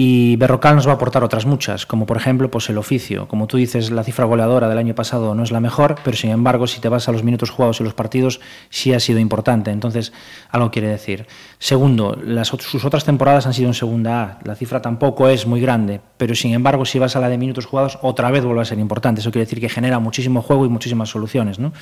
y 0.00 0.36
Berrocal 0.36 0.76
nos 0.76 0.86
va 0.86 0.92
a 0.92 0.94
aportar 0.94 1.24
otras 1.24 1.44
muchas, 1.44 1.84
como 1.84 2.06
por 2.06 2.16
ejemplo 2.16 2.52
pues 2.52 2.70
el 2.70 2.78
oficio. 2.78 3.26
Como 3.26 3.48
tú 3.48 3.56
dices, 3.56 3.90
la 3.90 4.04
cifra 4.04 4.26
goleadora 4.26 4.68
del 4.68 4.78
año 4.78 4.94
pasado 4.94 5.34
no 5.34 5.42
es 5.42 5.50
la 5.50 5.58
mejor, 5.58 5.96
pero 6.04 6.16
sin 6.16 6.30
embargo, 6.30 6.68
si 6.68 6.80
te 6.80 6.88
vas 6.88 7.08
a 7.08 7.12
los 7.12 7.24
minutos 7.24 7.50
jugados 7.50 7.80
y 7.80 7.82
los 7.82 7.94
partidos, 7.94 8.40
sí 8.70 8.94
ha 8.94 9.00
sido 9.00 9.18
importante. 9.18 9.72
Entonces, 9.72 10.12
algo 10.50 10.70
quiere 10.70 10.86
decir. 10.86 11.26
Segundo, 11.58 12.16
las, 12.22 12.46
sus 12.46 12.84
otras 12.84 13.04
temporadas 13.04 13.48
han 13.48 13.54
sido 13.54 13.66
en 13.70 13.74
segunda 13.74 14.22
A. 14.22 14.38
La 14.44 14.54
cifra 14.54 14.80
tampoco 14.80 15.28
es 15.28 15.48
muy 15.48 15.60
grande, 15.60 16.00
pero 16.16 16.36
sin 16.36 16.54
embargo, 16.54 16.84
si 16.84 17.00
vas 17.00 17.16
a 17.16 17.20
la 17.20 17.28
de 17.28 17.36
minutos 17.36 17.66
jugados, 17.66 17.98
otra 18.00 18.30
vez 18.30 18.44
vuelve 18.44 18.62
a 18.62 18.66
ser 18.66 18.78
importante. 18.78 19.20
Eso 19.20 19.32
quiere 19.32 19.46
decir 19.46 19.58
que 19.58 19.68
genera 19.68 19.98
muchísimo 19.98 20.42
juego 20.42 20.64
y 20.64 20.68
muchísimas 20.68 21.08
soluciones. 21.08 21.58
¿no? 21.58 21.72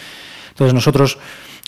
Entonces, 0.48 0.72
nosotros 0.72 1.18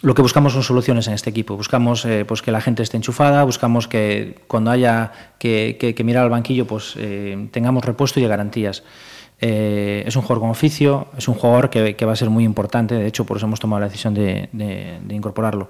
lo 0.03 0.15
que 0.15 0.23
buscamos 0.23 0.53
son 0.53 0.63
soluciones 0.63 1.09
en 1.09 1.15
este 1.15 1.31
equipo. 1.31 1.57
Buscamos 1.57 2.05
eh, 2.05 2.25
pues 2.25 2.43
que 2.43 2.53
la 2.53 2.61
gente 2.61 2.83
esté 2.83 2.97
enchufada, 2.97 3.43
buscamos 3.45 3.89
que 3.89 4.37
cuando 4.47 4.71
haya 4.71 5.13
que, 5.39 5.95
mirar 6.05 6.25
al 6.25 6.31
banquillo, 6.31 6.67
pues 6.67 6.95
eh, 6.97 7.49
tengamos 7.51 7.85
repuesto 7.85 8.21
y 8.21 8.27
garantías. 8.27 8.85
Eh, 9.41 10.03
es 10.07 10.17
un 10.17 10.23
jugador 10.23 10.41
con 10.43 10.51
oficio, 10.51 11.09
es 11.17 11.29
un 11.29 11.35
jugador 11.35 11.71
que, 11.71 12.05
va 12.05 12.13
a 12.13 12.17
ser 12.17 12.31
muy 12.31 12.45
importante, 12.45 12.95
de 12.95 13.07
hecho, 13.07 13.25
por 13.25 13.37
eso 13.37 13.47
hemos 13.47 13.61
tomado 13.61 13.81
la 13.81 13.87
decisión 13.87 14.15
de, 14.15 14.49
incorporarlo. 15.11 15.69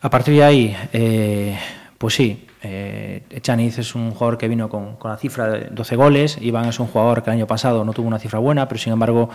A 0.00 0.10
partir 0.10 0.34
de 0.34 0.44
ahí, 0.44 0.76
pues 1.98 2.14
sí, 2.14 2.46
eh, 2.62 3.22
Echaniz 3.30 3.78
es 3.78 3.94
un 3.94 4.10
jugador 4.10 4.36
que 4.36 4.46
vino 4.46 4.68
con, 4.68 4.96
con 4.96 5.10
la 5.10 5.16
cifra 5.16 5.48
de 5.48 5.68
12 5.70 5.96
goles, 5.96 6.38
Iván 6.40 6.66
es 6.66 6.78
un 6.78 6.88
jugador 6.88 7.22
que 7.22 7.30
el 7.30 7.36
año 7.36 7.46
pasado 7.46 7.84
no 7.84 7.92
tuvo 7.92 8.06
una 8.06 8.18
cifra 8.18 8.38
buena, 8.38 8.68
pero 8.68 8.78
sin 8.78 8.92
embargo 8.92 9.30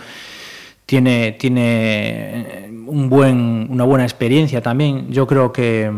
tiene, 0.86 1.32
tiene 1.32 2.70
un 2.86 3.10
buen, 3.10 3.66
una 3.70 3.84
buena 3.84 4.04
experiencia 4.04 4.62
también. 4.62 5.10
Yo 5.10 5.26
creo 5.26 5.52
que, 5.52 5.90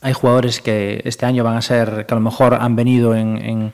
hay 0.00 0.12
jugadores 0.12 0.60
que 0.60 1.00
este 1.04 1.26
año 1.26 1.42
van 1.42 1.56
a 1.56 1.62
ser, 1.62 2.06
que 2.06 2.14
a 2.14 2.16
lo 2.16 2.20
mejor 2.20 2.54
han 2.54 2.76
venido 2.76 3.16
en 3.16 3.72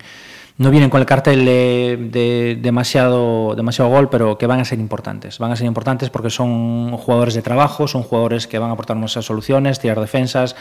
no 0.56 0.70
vienen 0.70 0.88
con 0.88 1.00
el 1.00 1.06
cartel 1.06 1.44
de, 1.44 2.58
demasiado, 2.62 3.56
demasiado 3.56 3.90
gol, 3.90 4.08
pero 4.08 4.38
que 4.38 4.46
van 4.46 4.60
a 4.60 4.64
ser 4.64 4.78
importantes. 4.78 5.38
Van 5.40 5.50
a 5.50 5.56
ser 5.56 5.66
importantes 5.66 6.10
porque 6.10 6.30
son 6.30 6.96
jugadores 6.96 7.34
de 7.34 7.42
trabajo, 7.42 7.88
son 7.88 8.04
jugadores 8.04 8.46
que 8.46 8.60
van 8.60 8.70
a 8.70 8.74
aportar 8.74 8.96
muchas 8.96 9.24
soluciones, 9.24 9.80
tirar 9.80 9.98
defensas, 9.98 10.54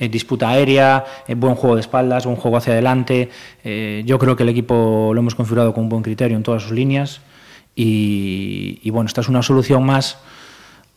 eh, 0.00 0.08
disputa 0.08 0.48
aérea, 0.48 1.04
eh, 1.28 1.36
buen 1.36 1.54
juego 1.54 1.76
de 1.76 1.82
espaldas, 1.82 2.26
buen 2.26 2.36
juego 2.36 2.56
hacia 2.56 2.72
adelante. 2.72 3.30
Eh, 3.62 4.02
yo 4.04 4.18
creo 4.18 4.34
que 4.34 4.42
el 4.42 4.48
equipo 4.48 5.12
lo 5.14 5.20
hemos 5.20 5.36
configurado 5.36 5.72
con 5.72 5.84
un 5.84 5.90
buen 5.90 6.02
criterio 6.02 6.36
en 6.36 6.42
todas 6.42 6.62
sus 6.62 6.72
líneas 6.72 7.20
y, 7.76 8.90
bueno, 8.90 9.06
esta 9.06 9.20
es 9.20 9.28
una 9.28 9.42
solución 9.42 9.84
más. 9.84 10.18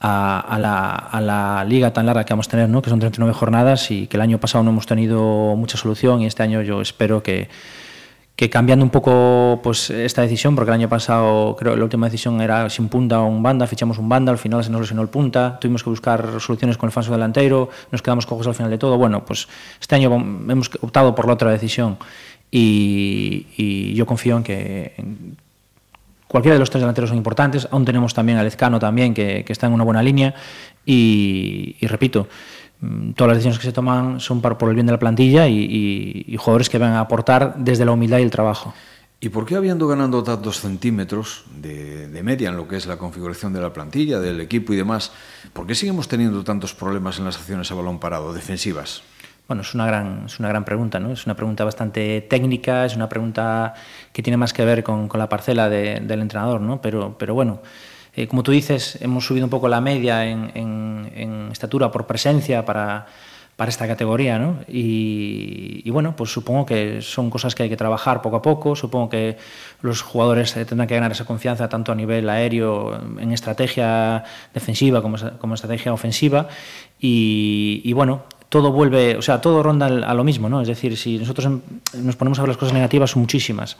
A, 0.02 0.58
la, 0.62 0.96
a, 0.96 1.20
la, 1.20 1.66
liga 1.66 1.92
tan 1.92 2.06
larga 2.06 2.24
que 2.24 2.32
vamos 2.32 2.48
a 2.48 2.52
tener, 2.52 2.70
¿no? 2.70 2.82
que 2.82 2.90
son 2.90 3.00
39 3.00 3.34
jornadas 3.34 3.92
y 3.92 4.08
que 4.08 4.16
el 4.16 4.22
año 4.22 4.40
pasado 4.40 4.64
no 4.64 4.70
hemos 4.70 4.86
tenido 4.86 5.58
mucha 5.58 5.78
solución 5.78 6.22
y 6.22 6.26
este 6.26 6.42
año 6.42 6.62
yo 6.62 6.80
espero 6.80 7.22
que, 7.22 7.50
que 8.40 8.50
cambiando 8.50 8.86
un 8.86 8.90
poco 8.90 9.60
pues 9.62 9.90
esta 9.90 10.22
decisión, 10.22 10.56
porque 10.56 10.70
el 10.72 10.76
año 10.76 10.88
pasado 10.88 11.58
creo 11.58 11.74
que 11.74 11.78
la 11.80 11.84
última 11.84 12.08
decisión 12.08 12.40
era 12.40 12.70
sin 12.70 12.88
punta 12.88 13.20
o 13.20 13.26
un 13.26 13.44
banda, 13.44 13.68
fichamos 13.68 13.98
un 13.98 14.08
banda, 14.08 14.32
al 14.32 14.38
final 14.38 14.64
se 14.64 14.70
nos 14.70 14.80
lesionó 14.80 15.02
el 15.02 15.10
punta, 15.10 15.60
tuvimos 15.60 15.84
que 15.84 15.90
buscar 15.90 16.40
soluciones 16.40 16.78
con 16.78 16.88
el 16.88 16.94
falso 16.94 17.12
delantero, 17.12 17.68
nos 17.92 18.02
quedamos 18.02 18.26
cojos 18.26 18.48
al 18.48 18.56
final 18.56 18.72
de 18.72 18.78
todo. 18.78 18.98
Bueno, 18.98 19.26
pues 19.26 19.50
este 19.82 19.96
año 19.96 20.16
hemos 20.16 20.72
optado 20.80 21.14
por 21.14 21.28
la 21.28 21.34
otra 21.34 21.52
decisión 21.52 21.98
y, 22.50 23.94
yo 23.94 24.06
confío 24.06 24.38
en 24.38 24.44
que 24.44 24.94
cualquiera 26.30 26.54
de 26.54 26.60
los 26.60 26.70
tres 26.70 26.82
delanteros 26.82 27.10
son 27.10 27.18
importantes, 27.18 27.68
aún 27.70 27.84
tenemos 27.84 28.14
también 28.14 28.38
a 28.38 28.44
Lezcano 28.44 28.80
también, 28.80 29.14
que, 29.14 29.44
está 29.50 29.68
en 29.68 29.74
una 29.74 29.84
buena 29.84 30.02
línea 30.02 30.34
y 30.86 31.76
repito, 31.82 32.30
Mm, 32.82 33.12
todas 33.12 33.30
las 33.30 33.38
decisiones 33.38 33.60
que 33.60 33.66
se 33.66 33.74
toman 33.74 34.20
son 34.20 34.42
por 34.42 34.70
el 34.70 34.76
bien 34.76 34.86
de 34.86 34.94
la 34.94 35.00
plantilla 35.00 35.48
y, 35.48 36.36
jugadores 36.38 36.70
que 36.70 36.78
van 36.78 36.94
a 36.94 37.02
aportar 37.02 37.56
desde 37.58 37.86
la 37.86 37.92
humildad 37.92 38.20
y 38.20 38.24
el 38.24 38.32
trabajo. 38.32 38.74
¿Y 39.22 39.30
por 39.30 39.46
qué 39.46 39.56
habiendo 39.56 39.86
ganando 39.86 40.24
tantos 40.24 40.62
centímetros 40.62 41.44
de, 41.58 42.08
media 42.24 42.50
en 42.50 42.56
lo 42.56 42.70
que 42.70 42.78
es 42.78 42.88
la 42.88 42.98
configuración 42.98 43.52
de 43.52 43.60
la 43.60 43.74
plantilla, 43.74 44.20
del 44.20 44.40
equipo 44.40 44.72
y 44.72 44.78
demás, 44.78 45.12
por 45.52 45.68
qué 45.68 45.76
seguimos 45.76 46.08
teniendo 46.08 46.42
tantos 46.46 46.74
problemas 46.74 47.20
en 47.20 47.26
las 47.26 47.36
acciones 47.36 47.70
a 47.70 47.76
balón 47.76 48.00
parado, 48.00 48.34
defensivas? 48.34 49.02
Bueno, 49.50 49.64
es 49.64 49.74
una 49.74 49.88
gran, 49.88 50.26
es 50.28 50.40
una 50.40 50.48
gran 50.48 50.64
pregunta, 50.64 51.00
¿no? 51.00 51.12
Es 51.12 51.26
una 51.26 51.36
pregunta 51.36 51.66
bastante 51.66 52.22
técnica, 52.22 52.86
es 52.86 52.96
una 52.96 53.10
pregunta 53.10 53.74
que 54.14 54.22
tiene 54.22 54.38
más 54.38 54.54
que 54.54 54.64
ver 54.64 54.84
con, 54.84 55.10
la 55.12 55.28
parcela 55.28 55.68
del 55.70 56.22
entrenador, 56.22 56.62
¿no? 56.62 56.80
Pero, 56.84 57.18
pero 57.18 57.34
bueno, 57.34 57.60
eh, 58.14 58.28
como 58.28 58.44
tú 58.44 58.52
dices, 58.52 59.00
hemos 59.02 59.26
subido 59.26 59.48
un 59.48 59.50
poco 59.50 59.68
la 59.68 59.82
media 59.82 60.24
en, 60.24 61.50
estatura 61.52 61.90
por 61.92 62.06
presencia 62.06 62.64
para, 62.64 63.08
esta 63.68 63.88
categoría, 63.88 64.38
¿no? 64.38 64.60
Y, 64.68 65.90
bueno, 65.90 66.16
pues 66.16 66.30
supongo 66.32 66.68
que 66.68 67.02
son 67.02 67.32
cosas 67.32 67.56
que 67.56 67.64
hay 67.64 67.70
que 67.70 67.76
trabajar 67.76 68.22
poco 68.22 68.36
a 68.36 68.42
poco, 68.44 68.76
supongo 68.76 69.10
que 69.10 69.38
los 69.82 70.04
jugadores 70.04 70.56
eh, 70.58 70.66
tendrán 70.66 70.88
que 70.88 70.94
ganar 70.94 71.12
esa 71.12 71.26
confianza 71.26 71.68
tanto 71.70 71.92
a 71.92 71.96
nivel 71.96 72.30
aéreo, 72.30 73.02
en 73.20 73.32
estrategia 73.32 74.24
defensiva 74.54 75.02
como, 75.02 75.18
como 75.40 75.56
estrategia 75.56 75.92
ofensiva, 75.92 76.48
y, 77.00 77.92
bueno, 77.94 78.26
todo 78.50 78.72
vuelve, 78.72 79.16
o 79.16 79.22
sea, 79.22 79.40
todo 79.42 79.64
ronda 79.64 79.86
a 79.86 80.14
lo 80.14 80.24
mismo, 80.24 80.50
¿no? 80.50 80.62
Es 80.62 80.68
decir, 80.68 80.98
si 80.98 81.18
nosotros 81.20 81.48
nos 81.94 82.16
ponemos 82.16 82.40
a 82.40 82.42
ver 82.42 82.50
las 82.50 82.58
cosas 82.58 82.74
negativas, 82.74 83.12
son 83.12 83.22
muchísimas. 83.22 83.78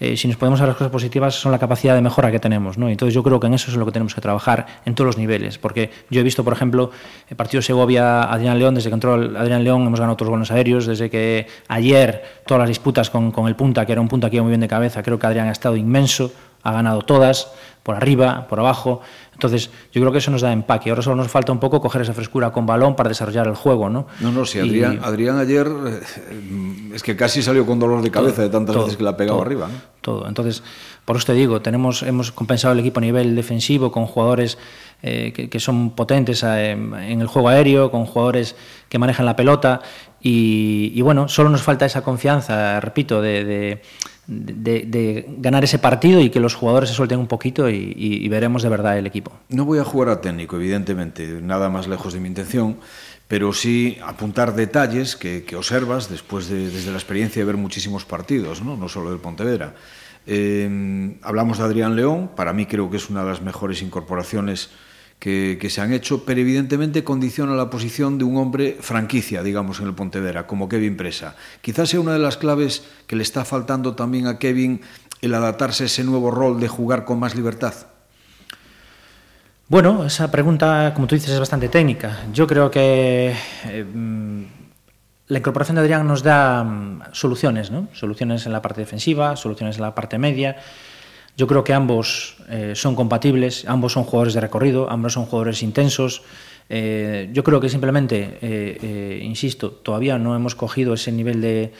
Eh, 0.00 0.16
si 0.16 0.26
nos 0.26 0.36
podemos 0.36 0.58
ver 0.58 0.66
las 0.66 0.76
cosas 0.76 0.90
positivas, 0.90 1.32
son 1.36 1.52
la 1.52 1.60
capacidad 1.60 1.94
de 1.94 2.00
mejora 2.00 2.32
que 2.32 2.40
tenemos. 2.40 2.76
¿no? 2.76 2.88
Entonces 2.88 3.14
yo 3.14 3.22
creo 3.22 3.38
que 3.38 3.46
en 3.46 3.54
eso 3.54 3.70
es 3.70 3.76
lo 3.76 3.86
que 3.86 3.92
tenemos 3.92 4.16
que 4.16 4.20
trabajar 4.20 4.66
en 4.84 4.96
todos 4.96 5.06
los 5.06 5.16
niveles, 5.16 5.58
porque 5.58 5.90
yo 6.10 6.20
he 6.20 6.24
visto, 6.24 6.42
por 6.42 6.52
ejemplo, 6.52 6.90
el 7.28 7.36
partido 7.36 7.62
Segovia-Adrián 7.62 8.58
León, 8.58 8.74
desde 8.74 8.90
que 8.90 8.94
entró 8.94 9.14
Adrián 9.14 9.62
León 9.62 9.86
hemos 9.86 10.00
ganado 10.00 10.14
otros 10.14 10.28
buenos 10.28 10.50
aéreos, 10.50 10.86
desde 10.86 11.08
que 11.08 11.46
ayer 11.68 12.24
todas 12.46 12.62
las 12.62 12.68
disputas 12.68 13.10
con, 13.10 13.30
con 13.30 13.46
el 13.46 13.54
punta, 13.54 13.86
que 13.86 13.92
era 13.92 14.00
un 14.00 14.08
punta 14.08 14.28
que 14.28 14.36
iba 14.36 14.42
muy 14.42 14.50
bien 14.50 14.60
de 14.60 14.66
cabeza, 14.66 15.04
creo 15.04 15.20
que 15.20 15.26
Adrián 15.28 15.46
ha 15.46 15.52
estado 15.52 15.76
inmenso, 15.76 16.32
ha 16.62 16.72
ganado 16.72 17.02
todas, 17.02 17.48
por 17.82 17.96
arriba, 17.96 18.46
por 18.48 18.60
abajo. 18.60 19.00
Entonces, 19.32 19.70
yo 19.92 20.00
creo 20.00 20.12
que 20.12 20.18
eso 20.18 20.30
nos 20.30 20.40
da 20.40 20.52
empaque. 20.52 20.90
Ahora 20.90 21.02
solo 21.02 21.16
nos 21.16 21.28
falta 21.28 21.50
un 21.50 21.58
poco 21.58 21.80
coger 21.80 22.02
esa 22.02 22.12
frescura 22.12 22.52
con 22.52 22.64
balón 22.64 22.94
para 22.94 23.08
desarrollar 23.08 23.48
el 23.48 23.56
juego, 23.56 23.88
¿no? 23.88 24.06
No, 24.20 24.30
no, 24.30 24.46
sí, 24.46 24.60
Adrián, 24.60 25.00
Adrián 25.02 25.38
ayer 25.38 25.66
eh, 25.66 26.00
es 26.94 27.02
que 27.02 27.16
casi 27.16 27.42
salió 27.42 27.66
con 27.66 27.80
dolor 27.80 28.02
de 28.02 28.10
cabeza 28.10 28.42
de 28.42 28.50
tantas 28.50 28.76
veces 28.76 28.96
que 28.96 29.02
la 29.02 29.10
ha 29.10 29.16
pegado 29.16 29.42
arriba. 29.42 29.66
¿no? 29.66 29.74
Todo. 30.00 30.28
Entonces, 30.28 30.62
por 31.04 31.16
eso 31.16 31.26
te 31.26 31.32
digo, 31.32 31.60
tenemos, 31.60 32.04
hemos 32.04 32.30
compensado 32.30 32.72
el 32.72 32.80
equipo 32.80 33.00
a 33.00 33.02
nivel 33.02 33.34
defensivo 33.34 33.90
con 33.90 34.06
jugadores 34.06 34.58
eh, 35.02 35.32
que, 35.32 35.60
son 35.60 35.90
potentes 35.90 36.44
eh, 36.44 36.70
en 36.70 37.20
el 37.20 37.26
juego 37.26 37.48
aéreo, 37.48 37.90
con 37.90 38.06
jugadores 38.06 38.54
que 38.88 38.98
manejan 39.00 39.26
la 39.26 39.34
pelota 39.34 39.80
y, 40.24 41.00
bueno, 41.02 41.26
solo 41.26 41.50
nos 41.50 41.62
falta 41.62 41.84
esa 41.84 42.02
confianza, 42.02 42.78
repito, 42.78 43.20
de 43.20 43.44
de, 43.44 43.82
ganar 45.38 45.64
ese 45.64 45.78
partido 45.78 46.20
y 46.20 46.30
que 46.30 46.40
los 46.40 46.54
jugadores 46.54 46.90
se 46.90 46.94
suelten 46.94 47.18
un 47.18 47.26
poquito 47.26 47.68
y, 47.68 48.28
veremos 48.28 48.62
de 48.62 48.68
verdad 48.68 48.98
el 48.98 49.06
equipo. 49.06 49.32
No 49.48 49.64
voy 49.64 49.78
a 49.78 49.84
jugar 49.84 50.08
a 50.08 50.20
técnico, 50.20 50.56
evidentemente, 50.56 51.40
nada 51.42 51.68
más 51.68 51.88
lejos 51.88 52.12
de 52.12 52.20
mi 52.20 52.28
intención, 52.28 52.78
pero 53.28 53.52
sí 53.52 53.98
apuntar 54.04 54.54
detalles 54.54 55.16
que, 55.16 55.44
observas 55.56 56.08
después 56.08 56.48
de, 56.48 56.70
desde 56.70 56.90
la 56.90 56.96
experiencia 56.96 57.40
de 57.40 57.46
ver 57.46 57.56
muchísimos 57.56 58.04
partidos, 58.04 58.62
no, 58.62 58.76
no 58.76 58.88
solo 58.88 59.10
del 59.10 59.20
Pontevedra. 59.20 59.74
Eh, 60.26 61.18
hablamos 61.22 61.58
de 61.58 61.64
Adrián 61.64 61.96
León, 61.96 62.30
para 62.36 62.52
mí 62.52 62.66
creo 62.66 62.90
que 62.90 62.96
es 62.96 63.10
una 63.10 63.22
de 63.22 63.30
las 63.30 63.42
mejores 63.42 63.82
incorporaciones 63.82 64.70
que, 65.22 65.70
se 65.70 65.80
han 65.80 65.92
hecho, 65.92 66.24
pero 66.24 66.40
evidentemente 66.40 67.04
condiciona 67.04 67.54
la 67.54 67.70
posición 67.70 68.18
de 68.18 68.24
un 68.24 68.38
hombre 68.38 68.76
franquicia, 68.80 69.44
digamos, 69.44 69.78
en 69.78 69.86
el 69.86 69.94
Pontevedra, 69.94 70.48
como 70.48 70.68
Kevin 70.68 70.96
Presa. 70.96 71.36
Quizás 71.60 71.90
sea 71.90 72.00
una 72.00 72.14
de 72.14 72.18
las 72.18 72.36
claves 72.36 72.82
que 73.06 73.14
le 73.14 73.22
está 73.22 73.44
faltando 73.44 73.94
también 73.94 74.26
a 74.26 74.40
Kevin 74.40 74.80
el 75.20 75.32
adaptarse 75.34 75.84
a 75.84 75.86
ese 75.86 76.02
nuevo 76.02 76.32
rol 76.32 76.58
de 76.58 76.66
jugar 76.66 77.04
con 77.04 77.20
más 77.20 77.36
libertad. 77.36 77.72
Bueno, 79.68 80.04
esa 80.04 80.28
pregunta, 80.28 80.90
como 80.92 81.06
tú 81.06 81.14
dices, 81.14 81.30
es 81.30 81.38
bastante 81.38 81.68
técnica. 81.68 82.24
Yo 82.32 82.48
creo 82.48 82.68
que 82.68 83.32
eh, 83.66 83.84
mm, 83.84 84.42
la 85.28 85.38
incorporación 85.38 85.76
de 85.76 85.82
Adrián 85.82 86.04
nos 86.04 86.24
da 86.24 86.64
mm, 86.64 87.02
soluciones, 87.12 87.70
¿no? 87.70 87.86
Soluciones 87.92 88.44
en 88.46 88.52
la 88.52 88.60
parte 88.60 88.80
defensiva, 88.80 89.36
soluciones 89.36 89.76
en 89.76 89.82
la 89.82 89.94
parte 89.94 90.18
media. 90.18 90.56
Yo 91.36 91.46
creo 91.46 91.64
que 91.64 91.72
ambos 91.72 92.36
eh, 92.48 92.74
son 92.74 92.94
compatibles, 92.94 93.64
ambos 93.66 93.92
son 93.92 94.04
jugadores 94.04 94.34
de 94.34 94.40
recorrido, 94.40 94.90
ambos 94.90 95.14
son 95.14 95.24
jugadores 95.24 95.62
intensos. 95.62 96.22
Eh, 96.68 97.30
yo 97.32 97.42
creo 97.42 97.60
que 97.60 97.68
simplemente, 97.68 98.38
eh, 98.42 99.20
insisto, 99.22 99.70
todavía 99.70 100.18
no 100.18 100.36
hemos 100.36 100.54
cogido 100.54 100.94
ese 100.94 101.10
nivel 101.10 101.40
de, 101.40 101.72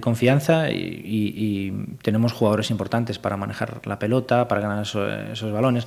confianza 0.00 0.70
y, 0.70 1.72
tenemos 2.02 2.32
jugadores 2.32 2.70
importantes 2.70 3.18
para 3.18 3.36
manejar 3.36 3.80
la 3.86 3.98
pelota, 3.98 4.46
para 4.48 4.60
ganar 4.60 4.82
esos, 4.82 5.52
balones. 5.52 5.86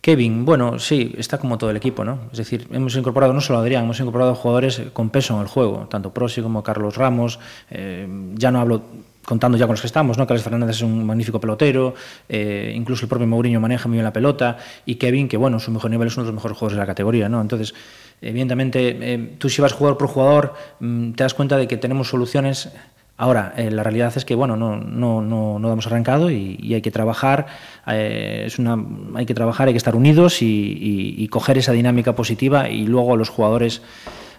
Kevin, 0.00 0.44
bueno, 0.44 0.78
sí, 0.78 1.14
está 1.16 1.38
como 1.38 1.56
todo 1.56 1.70
el 1.70 1.76
equipo, 1.76 2.04
¿no? 2.04 2.20
Es 2.32 2.38
decir, 2.38 2.66
hemos 2.72 2.94
incorporado 2.96 3.32
no 3.32 3.40
solo 3.40 3.58
a 3.58 3.62
Adrián, 3.62 3.84
hemos 3.84 4.00
incorporado 4.00 4.34
jugadores 4.34 4.82
con 4.92 5.08
peso 5.08 5.34
en 5.34 5.42
el 5.42 5.46
juego, 5.46 5.86
tanto 5.88 6.12
Prosi 6.12 6.42
como 6.42 6.62
Carlos 6.62 6.96
Ramos. 6.96 7.38
ya 7.70 8.50
no 8.50 8.60
hablo 8.60 8.82
contando 9.24 9.58
ya 9.58 9.66
con 9.66 9.74
los 9.74 9.80
que 9.80 9.86
estamos, 9.86 10.18
¿no? 10.18 10.26
Carlos 10.26 10.42
Fernández 10.42 10.70
es 10.70 10.82
un 10.82 11.04
magnífico 11.04 11.40
pelotero, 11.40 11.94
eh, 12.28 12.72
incluso 12.74 13.04
el 13.04 13.08
propio 13.08 13.26
Mourinho 13.26 13.60
maneja 13.60 13.88
muy 13.88 13.96
bien 13.96 14.04
la 14.04 14.12
pelota, 14.12 14.58
y 14.86 14.96
Kevin, 14.96 15.28
que 15.28 15.36
bueno, 15.36 15.58
su 15.58 15.70
mejor 15.70 15.90
nivel 15.90 16.08
es 16.08 16.16
uno 16.16 16.24
de 16.24 16.28
los 16.28 16.34
mejores 16.34 16.56
jugadores 16.56 16.76
de 16.76 16.80
la 16.80 16.86
categoría, 16.86 17.28
¿no? 17.28 17.40
Entonces, 17.40 17.74
evidentemente, 18.20 18.96
eh, 19.00 19.34
tú 19.38 19.48
si 19.48 19.62
vas 19.62 19.72
jugador 19.72 19.98
por 19.98 20.08
jugador, 20.08 20.54
mm, 20.80 21.12
te 21.12 21.24
das 21.24 21.34
cuenta 21.34 21.56
de 21.56 21.66
que 21.66 21.76
tenemos 21.76 22.08
soluciones. 22.08 22.70
Ahora, 23.16 23.54
eh, 23.56 23.70
la 23.70 23.84
realidad 23.84 24.12
es 24.16 24.24
que 24.24 24.34
bueno, 24.34 24.56
no, 24.56 24.76
no, 24.76 25.22
no, 25.22 25.58
no 25.60 25.72
hemos 25.72 25.86
arrancado 25.86 26.32
y, 26.32 26.74
hay 26.74 26.82
que 26.82 26.90
trabajar, 26.90 27.46
es 27.86 28.58
una, 28.58 28.76
hay 29.14 29.24
que 29.24 29.34
trabajar, 29.34 29.68
hay 29.68 29.74
que 29.74 29.78
estar 29.78 29.94
unidos 29.94 30.42
y, 30.42 31.14
y 31.16 31.28
coger 31.28 31.56
esa 31.58 31.70
dinámica 31.70 32.16
positiva 32.16 32.68
y 32.68 32.86
luego 32.86 33.16
los 33.16 33.28
jugadores 33.28 33.82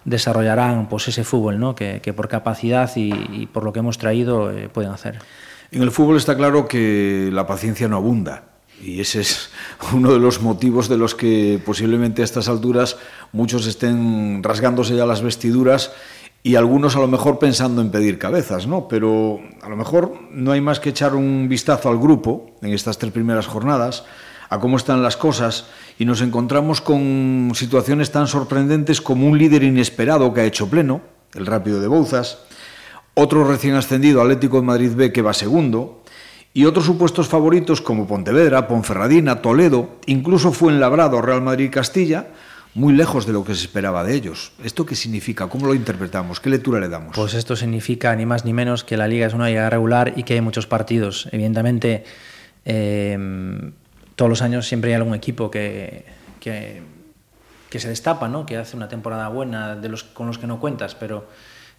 desarrollarán 0.06 0.88
pues 0.88 1.08
ese 1.08 1.24
fútbol 1.24 1.60
¿no? 1.60 1.76
que, 1.76 2.00
por 2.16 2.30
capacidad 2.30 2.90
y, 2.96 3.48
por 3.48 3.64
lo 3.64 3.74
que 3.74 3.80
hemos 3.80 3.98
traído 3.98 4.52
eh, 4.52 4.70
pueden 4.70 4.92
hacer. 4.92 5.20
En 5.72 5.82
el 5.82 5.92
fútbol 5.92 6.18
está 6.18 6.38
claro 6.38 6.68
que 6.68 7.30
la 7.34 7.46
paciencia 7.48 7.88
no 7.88 7.98
abunda. 7.98 8.44
Y 8.82 9.00
ese 9.00 9.22
es 9.22 9.50
uno 9.94 10.14
de 10.14 10.20
los 10.20 10.42
motivos 10.42 10.88
de 10.90 10.98
los 10.98 11.16
que 11.16 11.60
posiblemente 11.66 12.22
a 12.22 12.26
estas 12.26 12.48
alturas 12.48 12.98
muchos 13.32 13.66
estén 13.68 14.44
rasgándose 14.44 14.96
ya 14.96 15.06
las 15.06 15.22
vestiduras 15.22 15.92
y 16.44 16.56
algunos 16.56 16.96
a 16.96 17.00
lo 17.00 17.08
mejor 17.08 17.40
pensando 17.40 17.82
en 17.82 17.90
pedir 17.90 18.20
cabezas, 18.20 18.68
¿no? 18.68 18.88
Pero 18.88 19.40
a 19.64 19.70
lo 19.70 19.76
mejor 19.76 20.20
no 20.30 20.52
hay 20.52 20.62
más 20.62 20.80
que 20.80 20.90
echar 20.90 21.16
un 21.16 21.50
vistazo 21.50 21.90
al 21.90 21.98
grupo 21.98 22.52
en 22.62 22.72
estas 22.72 23.00
tres 23.00 23.12
primeras 23.12 23.48
jornadas, 23.48 24.04
a 24.50 24.60
cómo 24.60 24.78
están 24.78 25.04
las 25.04 25.18
cosas 25.18 25.66
y 25.98 26.06
nos 26.06 26.22
encontramos 26.22 26.82
con 26.82 27.52
situaciones 27.56 28.12
tan 28.12 28.28
sorprendentes 28.28 29.02
como 29.02 29.28
un 29.28 29.38
líder 29.38 29.64
inesperado 29.64 30.34
que 30.34 30.42
ha 30.42 30.46
hecho 30.46 30.70
pleno, 30.70 31.02
el 31.34 31.46
Rápido 31.46 31.80
de 31.82 31.88
Bouzas, 31.88 32.40
otro 33.14 33.44
recién 33.46 33.76
ascendido 33.76 34.22
Atlético 34.22 34.58
de 34.58 34.68
Madrid 34.68 34.92
B 34.96 35.12
que 35.12 35.22
va 35.22 35.34
segundo, 35.34 36.04
y 36.54 36.66
otros 36.66 36.86
supuestos 36.86 37.28
favoritos 37.28 37.82
como 37.82 38.08
Pontevedra, 38.08 38.68
Ponferradina, 38.68 39.42
Toledo, 39.42 40.00
incluso 40.06 40.54
fue 40.54 40.72
en 40.72 40.80
Labrado, 40.80 41.22
Real 41.22 41.42
Madrid 41.42 41.70
Castilla, 41.70 42.28
muy 42.76 42.94
lejos 42.94 43.26
de 43.26 43.34
lo 43.34 43.44
que 43.44 43.56
se 43.56 43.66
esperaba 43.66 44.04
de 44.04 44.16
ellos. 44.16 44.54
¿Esto 44.64 44.86
qué 44.86 44.96
significa? 44.96 45.48
¿Cómo 45.48 45.68
lo 45.68 45.74
interpretamos? 45.74 46.40
¿Qué 46.40 46.50
lectura 46.50 46.80
le 46.80 46.88
damos? 46.88 47.16
Pues 47.16 47.34
esto 47.34 47.56
significa 47.56 48.16
ni 48.16 48.26
más 48.26 48.46
ni 48.46 48.54
menos 48.54 48.84
que 48.84 48.96
la 48.96 49.08
liga 49.08 49.28
es 49.28 49.34
una 49.34 49.48
liga 49.48 49.70
regular 49.70 50.14
y 50.16 50.24
que 50.24 50.36
hay 50.36 50.42
muchos 50.42 50.68
partidos. 50.68 51.28
Evidentemente, 51.32 52.04
eh, 52.64 53.18
todos 54.16 54.30
los 54.30 54.42
años 54.42 54.68
siempre 54.68 54.92
hay 54.92 54.96
algún 54.96 55.14
equipo 55.14 55.52
que, 55.52 56.06
que, 56.40 56.82
se 57.78 57.90
destapa, 57.90 58.30
¿no? 58.30 58.46
que 58.46 58.56
hace 58.56 58.78
una 58.78 58.88
temporada 58.88 59.28
buena 59.28 59.76
de 59.76 59.90
los, 59.90 60.04
con 60.06 60.28
los 60.28 60.38
que 60.38 60.48
no 60.48 60.62
cuentas, 60.62 60.96
pero 60.96 61.28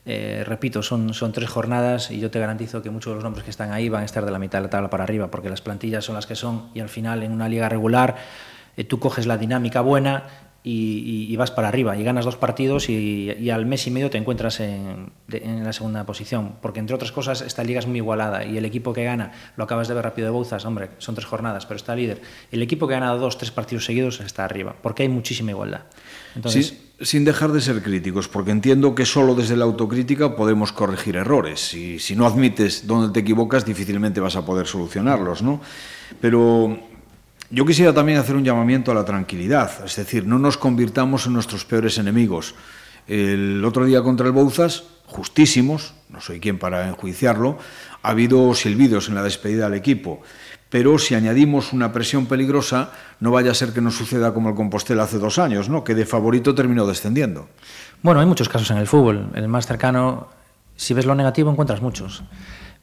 eh, 0.05 0.45
repito, 0.47 0.83
son, 0.83 1.14
son 1.14 1.33
tres 1.33 1.49
jornadas 1.49 2.11
y 2.11 2.21
yo 2.21 2.31
te 2.31 2.38
garantizo 2.38 2.83
que 2.83 2.90
muchos 2.90 3.12
de 3.12 3.14
los 3.14 3.25
nombres 3.25 3.45
que 3.45 3.50
están 3.50 3.73
ahí 3.73 3.88
van 3.88 4.02
a 4.02 4.05
estar 4.05 4.25
de 4.25 4.31
la 4.31 4.38
mitad 4.38 4.59
de 4.59 4.64
la 4.64 4.71
tabla 4.71 4.90
para 4.90 5.05
arriba, 5.05 5.31
porque 5.31 5.49
las 5.49 5.62
plantillas 5.62 6.05
son 6.05 6.14
las 6.14 6.26
que 6.26 6.37
son 6.37 6.69
y 6.75 6.81
al 6.81 6.90
final 6.90 7.23
en 7.23 7.33
una 7.33 7.49
liga 7.49 7.71
regular 7.71 8.16
eh, 8.76 8.85
tú 8.85 9.00
coges 9.00 9.26
la 9.26 9.38
dinámica 9.38 9.81
buena 9.81 10.25
y, 10.68 11.32
y, 11.32 11.37
vas 11.37 11.52
para 11.52 11.68
arriba 11.68 11.96
y 11.96 12.02
ganas 12.02 12.25
dos 12.25 12.35
partidos 12.35 12.88
y, 12.88 13.30
y 13.38 13.50
al 13.50 13.66
mes 13.66 13.87
y 13.87 13.92
medio 13.92 14.11
te 14.11 14.18
encuentras 14.18 14.58
en, 14.58 15.11
de, 15.28 15.38
en, 15.38 15.62
la 15.62 15.73
segunda 15.73 16.04
posición. 16.04 16.56
Porque 16.61 16.80
entre 16.80 16.96
otras 16.96 17.12
cosas 17.12 17.40
esta 17.40 17.62
liga 17.62 17.78
es 17.78 17.87
muy 17.87 17.99
igualada 17.99 18.44
y 18.44 18.58
el 18.58 18.64
equipo 18.64 18.92
que 18.92 19.04
gana, 19.04 19.30
lo 19.56 19.62
acabas 19.62 19.87
de 19.87 19.94
ver 19.94 20.02
rápido 20.02 20.26
de 20.26 20.32
Bouzas, 20.32 20.64
hombre, 20.64 20.90
son 20.99 21.14
tres 21.14 21.25
jornadas, 21.25 21.66
pero 21.66 21.76
está 21.76 21.94
líder. 21.94 22.20
El 22.50 22.62
equipo 22.62 22.88
que 22.88 22.94
ha 22.94 22.99
ganado 22.99 23.20
dos, 23.20 23.38
tres 23.38 23.52
partidos 23.52 23.85
seguidos 23.85 24.18
está 24.18 24.44
arriba, 24.44 24.75
porque 24.82 25.04
hay 25.04 25.08
muchísima 25.08 25.52
igualdad. 25.52 25.82
Entonces, 26.35 26.66
sí, 26.66 26.90
sin 27.00 27.25
dejar 27.25 27.52
de 27.52 27.61
ser 27.61 27.80
críticos, 27.80 28.26
porque 28.26 28.50
entiendo 28.50 28.96
que 28.96 29.06
solo 29.06 29.37
desde 29.37 29.56
la 29.56 29.66
autocrítica 29.66 30.35
podemos 30.35 30.73
corregir 30.73 31.14
errores. 31.14 31.75
Y 31.75 32.00
si 32.00 32.16
no 32.16 32.26
admites 32.26 32.88
dónde 32.88 33.12
te 33.12 33.20
equivocas, 33.20 33.64
difícilmente 33.64 34.18
vas 34.18 34.35
a 34.35 34.44
poder 34.44 34.66
solucionarlos, 34.66 35.42
¿no? 35.42 35.61
Pero 36.20 36.76
yo 37.50 37.65
quisiera 37.65 37.93
también 37.93 38.19
hacer 38.19 38.37
un 38.37 38.45
llamamiento 38.45 38.91
a 38.91 38.95
la 38.95 39.05
tranquilidad, 39.05 39.71
es 39.85 39.97
decir, 39.97 40.26
no 40.26 40.38
nos 40.38 40.57
convirtamos 40.57 41.26
en 41.26 41.33
nuestros 41.33 41.65
peores 41.65 41.99
enemigos. 41.99 42.55
El 43.07 43.65
otro 43.65 43.85
día 43.85 44.03
contra 44.03 44.26
el 44.26 44.33
Bouzas, 44.33 44.83
justísimos, 45.07 45.95
no 46.09 46.21
soy 46.21 46.41
quien 46.41 46.59
para 46.59 46.88
enjuiciarlo, 46.88 47.59
ha 48.03 48.11
habido 48.11 48.53
silbidos 48.55 49.09
en 49.09 49.15
la 49.15 49.23
despedida 49.23 49.67
al 49.67 49.75
equipo, 49.75 50.23
pero 50.69 50.99
si 50.99 51.15
añadimos 51.15 51.73
una 51.73 51.93
presión 51.93 52.26
peligrosa, 52.26 52.91
no 53.21 53.31
vaya 53.31 53.53
a 53.53 53.55
ser 53.55 53.73
que 53.73 53.81
nos 53.81 53.95
suceda 53.95 54.35
como 54.35 54.49
el 54.49 54.57
Compostela 54.57 55.05
hace 55.05 55.19
dos 55.19 55.38
años, 55.38 55.69
¿no? 55.69 55.85
que 55.85 55.95
de 55.95 56.05
favorito 56.05 56.55
terminó 56.55 56.85
descendiendo. 56.87 57.49
Bueno, 58.03 58.21
hay 58.21 58.26
muchos 58.26 58.49
casos 58.49 58.73
en 58.73 58.79
el 58.79 58.88
fútbol. 58.88 59.31
El 59.35 59.47
más 59.47 59.67
cercano, 59.67 60.29
si 60.75 60.93
ves 60.93 61.07
lo 61.07 61.15
negativo, 61.15 61.50
encuentras 61.50 61.81
muchos 61.81 62.25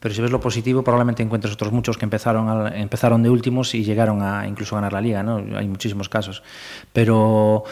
pero 0.04 0.14
si 0.14 0.22
ves 0.22 0.32
lo 0.32 0.42
positivo 0.42 0.84
probablemente 0.84 1.24
encuentres 1.24 1.54
otros 1.54 1.72
muchos 1.72 1.98
que 1.98 2.04
empezaron, 2.04 2.76
empezaron 2.76 3.24
de 3.24 3.30
últimos 3.30 3.74
y 3.74 3.86
llegaron 3.86 4.22
a 4.22 4.46
incluso 4.46 4.76
ganar 4.76 4.92
la 4.92 5.00
liga, 5.00 5.24
¿no? 5.24 5.38
Hay 5.58 5.66
muchísimos 5.70 6.10
casos. 6.10 6.44
Pero 6.92 7.64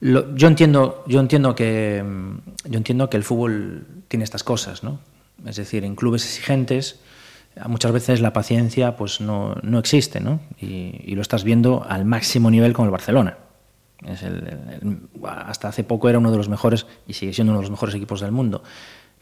lo, 0.00 0.34
yo, 0.34 0.48
entiendo, 0.48 1.04
yo, 1.06 1.20
entiendo 1.20 1.54
que, 1.54 2.02
yo 2.64 2.78
entiendo 2.78 3.10
que 3.10 3.18
el 3.18 3.22
fútbol 3.22 3.86
tiene 4.08 4.24
estas 4.24 4.42
cosas, 4.42 4.82
¿no? 4.82 4.98
Es 5.44 5.56
decir, 5.56 5.84
en 5.84 5.94
clubes 5.94 6.24
exigentes 6.24 7.00
muchas 7.66 7.92
veces 7.92 8.22
la 8.22 8.32
paciencia 8.32 8.96
pues 8.96 9.20
no, 9.20 9.54
no 9.60 9.78
existe, 9.78 10.20
¿no? 10.20 10.40
Y, 10.58 11.14
lo 11.14 11.20
estás 11.20 11.44
viendo 11.44 11.84
al 11.86 12.06
máximo 12.06 12.50
nivel 12.50 12.72
con 12.72 12.86
el 12.86 12.92
Barcelona. 12.92 13.36
Es 14.06 14.22
el, 14.22 14.56
hasta 15.22 15.68
hace 15.68 15.84
poco 15.84 16.08
era 16.08 16.18
uno 16.18 16.30
de 16.30 16.38
los 16.38 16.48
mejores 16.48 16.86
y 17.06 17.12
sigue 17.12 17.34
siendo 17.34 17.52
uno 17.52 17.60
de 17.60 17.64
los 17.64 17.70
mejores 17.70 17.94
equipos 17.94 18.22
del 18.22 18.32
mundo 18.32 18.62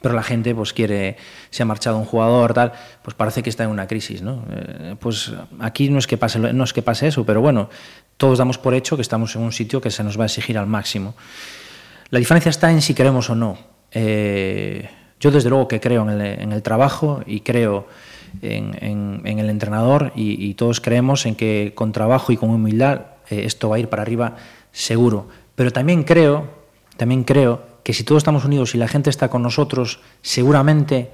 pero 0.03 0.15
la 0.15 0.23
gente 0.23 0.55
pues 0.55 0.73
quiere, 0.73 1.17
se 1.51 1.63
ha 1.63 1.67
marchado 1.67 1.97
un 1.97 2.05
jugador, 2.05 2.53
tal, 2.53 2.73
pues 3.03 3.15
parece 3.15 3.43
que 3.43 3.51
está 3.51 3.65
en 3.65 3.71
una 3.71 3.87
crisis, 3.87 4.21
¿no? 4.23 4.45
Eh, 4.51 4.97
pues 4.99 5.33
aquí 5.61 5.89
no 5.89 5.99
es, 5.99 6.07
que 6.07 6.19
pase, 6.19 6.39
no 6.39 6.65
es 6.65 6.73
que 6.73 6.83
pase 6.83 7.07
eso, 7.07 7.25
pero 7.25 7.41
bueno, 7.41 7.71
todos 8.17 8.39
damos 8.39 8.59
por 8.59 8.75
hecho 8.75 8.97
que 8.97 9.03
estamos 9.03 9.35
en 9.37 9.43
un 9.43 9.53
sitio 9.53 9.81
que 9.81 9.91
se 9.91 10.05
nos 10.05 10.19
va 10.19 10.25
a 10.25 10.27
exigir 10.27 10.59
al 10.59 10.67
máximo. 10.67 11.15
La 12.11 12.19
diferencia 12.19 12.51
está 12.51 12.71
en 12.71 12.83
si 12.83 12.95
queremos 12.95 13.31
o 13.31 13.35
no. 13.35 13.57
Eh, 13.91 14.89
yo 15.19 15.31
desde 15.31 15.49
luego 15.49 15.69
que 15.69 15.81
creo 15.81 16.09
en 16.11 16.53
el, 16.53 16.63
trabajo 16.63 17.23
y 17.27 17.41
creo 17.41 17.87
en, 18.43 19.23
el 19.25 19.49
entrenador 19.49 20.13
y, 20.17 20.45
y, 20.45 20.55
todos 20.55 20.81
creemos 20.81 21.27
en 21.27 21.37
que 21.37 21.73
con 21.75 21.93
trabajo 21.93 22.33
y 22.33 22.37
con 22.37 22.51
humildad 22.51 23.03
eh, 23.31 23.45
esto 23.45 23.69
va 23.69 23.77
a 23.77 23.79
ir 23.79 23.89
para 23.89 24.03
arriba 24.03 24.37
seguro. 24.73 25.29
Pero 25.55 25.71
también 25.71 26.03
creo, 26.03 26.49
también 26.97 27.25
creo 27.25 27.72
que 27.83 27.93
si 27.93 28.05
todos 28.05 28.21
estamos 28.21 28.45
unidos 28.45 28.75
y 28.75 28.79
la 28.79 28.89
gente 28.89 29.11
está 29.11 29.29
con 29.29 29.43
nosotros, 29.43 30.01
seguramente 30.23 31.11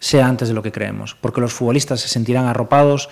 sea 0.00 0.26
antes 0.26 0.48
de 0.48 0.54
lo 0.54 0.62
que 0.62 0.72
creemos, 0.72 1.14
porque 1.14 1.42
los 1.42 1.52
futbolistas 1.52 2.00
se 2.00 2.08
sentirán 2.08 2.46
arropados 2.46 3.10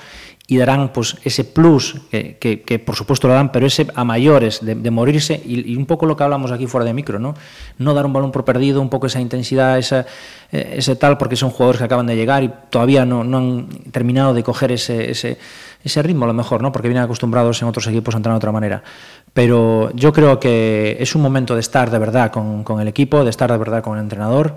y 0.51 0.57
darán 0.57 0.91
pues, 0.95 1.17
ese 1.25 1.45
plus, 1.45 2.01
que, 2.11 2.39
que, 2.39 2.79
por 2.79 2.97
supuesto 2.97 3.29
lo 3.29 3.35
dan, 3.35 3.53
pero 3.53 3.67
ese 3.67 3.87
a 3.95 4.03
mayores 4.03 4.65
de, 4.65 4.75
de 4.75 4.91
morirse, 4.91 5.39
y, 5.45 5.77
un 5.77 5.85
poco 5.85 6.07
lo 6.07 6.17
que 6.17 6.25
hablamos 6.25 6.51
aquí 6.51 6.67
fuera 6.67 6.87
de 6.87 6.95
micro, 6.95 7.19
¿no? 7.19 7.35
No 7.77 7.93
dar 7.93 8.07
un 8.07 8.15
balón 8.15 8.33
por 8.33 8.47
perdido, 8.47 8.81
un 8.81 8.89
poco 8.89 9.07
esa 9.07 9.21
intensidad, 9.21 9.79
esa, 9.79 10.07
eh, 10.51 10.77
ese 10.77 10.97
tal, 10.97 11.19
porque 11.19 11.37
son 11.37 11.51
jugadores 11.51 11.79
que 11.79 11.85
acaban 11.85 12.07
de 12.07 12.17
llegar 12.17 12.43
y 12.43 12.51
todavía 12.71 13.05
no, 13.05 13.23
no 13.25 13.37
han 13.37 13.69
terminado 13.93 14.33
de 14.33 14.43
coger 14.43 14.73
ese, 14.73 15.37
ese 15.89 16.03
ritmo, 16.03 16.25
a 16.25 16.29
lo 16.29 16.35
mejor, 16.35 16.63
¿no? 16.63 16.71
Porque 16.73 16.89
vienen 16.89 17.05
acostumbrados 17.05 17.61
en 17.61 17.69
otros 17.69 17.87
equipos 17.87 18.15
a 18.15 18.19
entrar 18.19 18.33
de 18.35 18.39
otra 18.39 18.53
manera. 18.53 18.83
Pero 19.35 19.91
yo 19.95 20.13
creo 20.13 20.39
que 20.39 20.97
es 21.01 21.15
un 21.15 21.23
momento 21.23 21.55
de 21.55 21.61
estar 21.61 21.91
de 21.91 21.99
verdad 21.99 22.31
con, 22.31 22.65
con 22.65 22.81
el 22.81 22.89
equipo, 22.89 23.25
de 23.25 23.31
estar 23.31 23.51
de 23.51 23.59
verdad 23.59 23.83
con 23.83 23.99
el 23.99 24.05
entrenador 24.05 24.57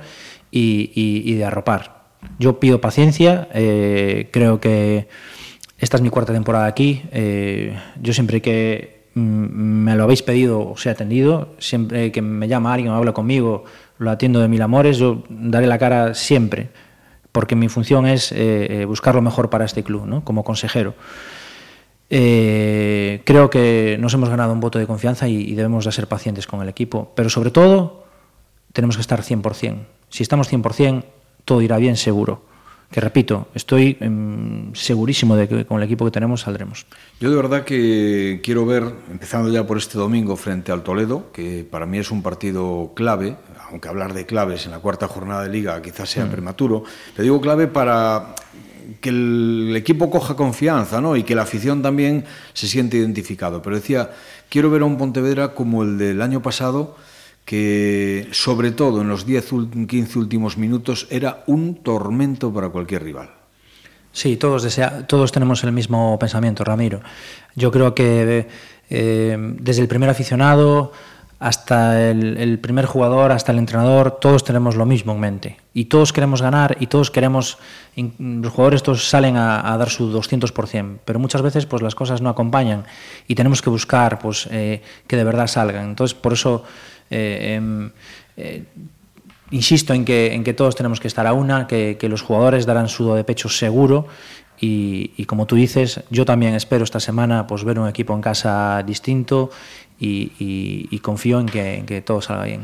y, 0.51 0.91
y, 0.95 1.31
y 1.31 1.35
de 1.35 1.45
arropar. 1.45 2.01
Yo 2.37 2.59
pido 2.59 2.79
paciencia, 2.79 3.47
eh, 3.53 4.29
creo 4.31 4.59
que 4.59 5.07
esta 5.79 5.97
es 5.97 6.03
mi 6.03 6.09
cuarta 6.09 6.33
temporada 6.33 6.67
aquí. 6.67 7.01
Eh, 7.11 7.75
yo 7.99 8.13
siempre 8.13 8.41
que 8.41 9.01
me 9.15 9.95
lo 9.95 10.03
habéis 10.03 10.21
pedido 10.21 10.69
os 10.69 10.85
he 10.85 10.89
atendido. 10.91 11.55
Siempre 11.57 12.11
que 12.11 12.21
me 12.21 12.47
llama 12.47 12.73
alguien 12.73 12.91
o 12.91 12.95
habla 12.95 13.13
conmigo, 13.13 13.63
lo 13.97 14.11
atiendo 14.11 14.39
de 14.39 14.47
mil 14.47 14.61
amores. 14.61 14.99
Yo 14.99 15.23
daré 15.29 15.65
la 15.65 15.79
cara 15.79 16.13
siempre, 16.13 16.69
porque 17.31 17.55
mi 17.55 17.69
función 17.69 18.05
es 18.05 18.31
eh, 18.31 18.85
buscar 18.87 19.15
lo 19.15 19.21
mejor 19.21 19.49
para 19.49 19.65
este 19.65 19.83
club, 19.83 20.23
como 20.23 20.43
consejero. 20.43 20.95
Eh, 22.09 23.21
creo 23.23 23.49
que 23.49 23.97
nos 23.99 24.13
hemos 24.13 24.27
ganado 24.29 24.51
un 24.51 24.59
voto 24.59 24.79
de 24.79 24.85
confianza 24.85 25.29
y, 25.29 25.37
y, 25.37 25.55
debemos 25.55 25.85
de 25.85 25.93
ser 25.93 26.07
pacientes 26.07 26.45
con 26.45 26.61
el 26.61 26.67
equipo, 26.67 27.13
pero 27.15 27.29
sobre 27.29 27.51
todo 27.51 28.03
tenemos 28.73 28.97
que 28.97 29.01
estar 29.01 29.21
100%. 29.21 29.77
Si 30.09 30.23
estamos 30.23 30.51
100%, 30.51 31.05
todo 31.45 31.61
irá 31.61 31.77
bien 31.77 31.95
seguro. 31.95 32.50
Que 32.91 32.99
repito, 32.99 33.47
estoy 33.55 33.97
eh, 34.01 34.09
segurísimo 34.73 35.37
de 35.37 35.47
que 35.47 35.65
con 35.65 35.77
el 35.77 35.83
equipo 35.83 36.03
que 36.03 36.11
tenemos 36.11 36.41
saldremos. 36.41 36.85
Yo 37.21 37.29
de 37.29 37.35
verdad 37.37 37.63
que 37.63 38.41
quiero 38.43 38.65
ver, 38.65 38.83
empezando 39.09 39.49
ya 39.49 39.65
por 39.65 39.77
este 39.77 39.97
domingo 39.97 40.35
frente 40.35 40.73
al 40.73 40.83
Toledo, 40.83 41.31
que 41.31 41.65
para 41.69 41.85
mí 41.85 41.99
es 41.99 42.11
un 42.11 42.21
partido 42.21 42.91
clave, 42.93 43.37
aunque 43.69 43.87
hablar 43.87 44.13
de 44.13 44.25
claves 44.25 44.65
en 44.65 44.71
la 44.71 44.79
cuarta 44.79 45.07
jornada 45.07 45.43
de 45.43 45.49
liga 45.49 45.81
quizás 45.81 46.09
sea 46.09 46.25
mm. 46.25 46.31
prematuro, 46.31 46.83
le 47.15 47.23
digo 47.23 47.39
clave 47.39 47.67
para 47.67 48.35
que 48.99 49.09
el 49.09 49.73
equipo 49.75 50.09
coja 50.09 50.35
confianza 50.35 50.99
¿no? 50.99 51.15
y 51.15 51.23
que 51.23 51.33
la 51.33 51.43
afición 51.43 51.81
también 51.81 52.25
se 52.53 52.67
siente 52.67 52.97
identificado. 52.97 53.61
Pero 53.61 53.77
decía, 53.77 54.11
quiero 54.49 54.69
ver 54.69 54.81
a 54.81 54.85
un 54.85 54.97
Pontevedra 54.97 55.53
como 55.53 55.83
el 55.83 55.97
del 55.97 56.21
año 56.21 56.41
pasado, 56.41 56.97
que 57.45 58.27
sobre 58.31 58.71
todo 58.71 59.01
en 59.01 59.09
los 59.09 59.25
10 59.25 59.53
15 59.87 60.19
últimos 60.19 60.57
minutos 60.57 61.07
era 61.09 61.43
un 61.47 61.75
tormento 61.75 62.53
para 62.53 62.69
cualquier 62.69 63.03
rival. 63.03 63.29
Sí, 64.13 64.35
todos, 64.35 64.63
desea, 64.63 65.07
todos 65.07 65.31
tenemos 65.31 65.63
el 65.63 65.71
mismo 65.71 66.19
pensamiento, 66.19 66.63
Ramiro. 66.63 67.01
Yo 67.55 67.71
creo 67.71 67.95
que 67.95 68.47
eh, 68.89 69.37
desde 69.59 69.81
el 69.81 69.87
primer 69.87 70.09
aficionado 70.09 70.91
hasta 71.41 72.11
el, 72.11 72.59
primer 72.59 72.85
jugador, 72.85 73.31
hasta 73.31 73.51
el 73.51 73.57
entrenador, 73.57 74.19
todos 74.21 74.43
tenemos 74.43 74.75
lo 74.75 74.85
mismo 74.85 75.13
en 75.13 75.19
mente. 75.19 75.57
Y 75.73 75.85
todos 75.85 76.13
queremos 76.13 76.39
ganar 76.39 76.77
y 76.79 76.85
todos 76.85 77.09
queremos, 77.09 77.57
los 77.95 78.53
jugadores 78.53 78.83
todos 78.83 79.09
salen 79.09 79.37
a, 79.37 79.75
dar 79.75 79.89
su 79.89 80.13
200%, 80.13 80.99
pero 81.03 81.17
muchas 81.17 81.41
veces 81.41 81.65
pues 81.65 81.81
las 81.81 81.95
cosas 81.95 82.21
no 82.21 82.29
acompañan 82.29 82.83
y 83.27 83.33
tenemos 83.33 83.63
que 83.63 83.71
buscar 83.71 84.19
pues, 84.19 84.47
eh, 84.51 84.83
que 85.07 85.17
de 85.17 85.23
verdad 85.23 85.47
salgan. 85.47 85.89
Entonces, 85.89 86.13
por 86.13 86.33
eso 86.33 86.63
insisto 89.51 89.93
en 89.93 90.05
que, 90.05 90.33
en 90.33 90.43
que 90.43 90.53
todos 90.53 90.75
tenemos 90.75 90.99
que 90.99 91.07
estar 91.07 91.27
a 91.27 91.33
una, 91.33 91.67
que, 91.67 91.97
los 92.09 92.21
jugadores 92.21 92.65
darán 92.65 92.87
sudo 92.89 93.15
de 93.15 93.23
pecho 93.23 93.49
seguro 93.49 94.07
y, 94.59 95.25
como 95.25 95.47
tú 95.47 95.55
dices, 95.55 96.01
yo 96.09 96.25
también 96.25 96.53
espero 96.53 96.83
esta 96.83 96.99
semana 96.99 97.47
pues, 97.47 97.63
ver 97.63 97.79
un 97.79 97.87
equipo 97.87 98.13
en 98.13 98.21
casa 98.21 98.83
distinto 98.85 99.49
y 99.99 100.99
confío 100.99 101.39
en 101.39 101.47
que, 101.47 101.75
en 101.75 101.85
que 101.85 102.01
todo 102.01 102.21
salga 102.21 102.45
bien. 102.45 102.61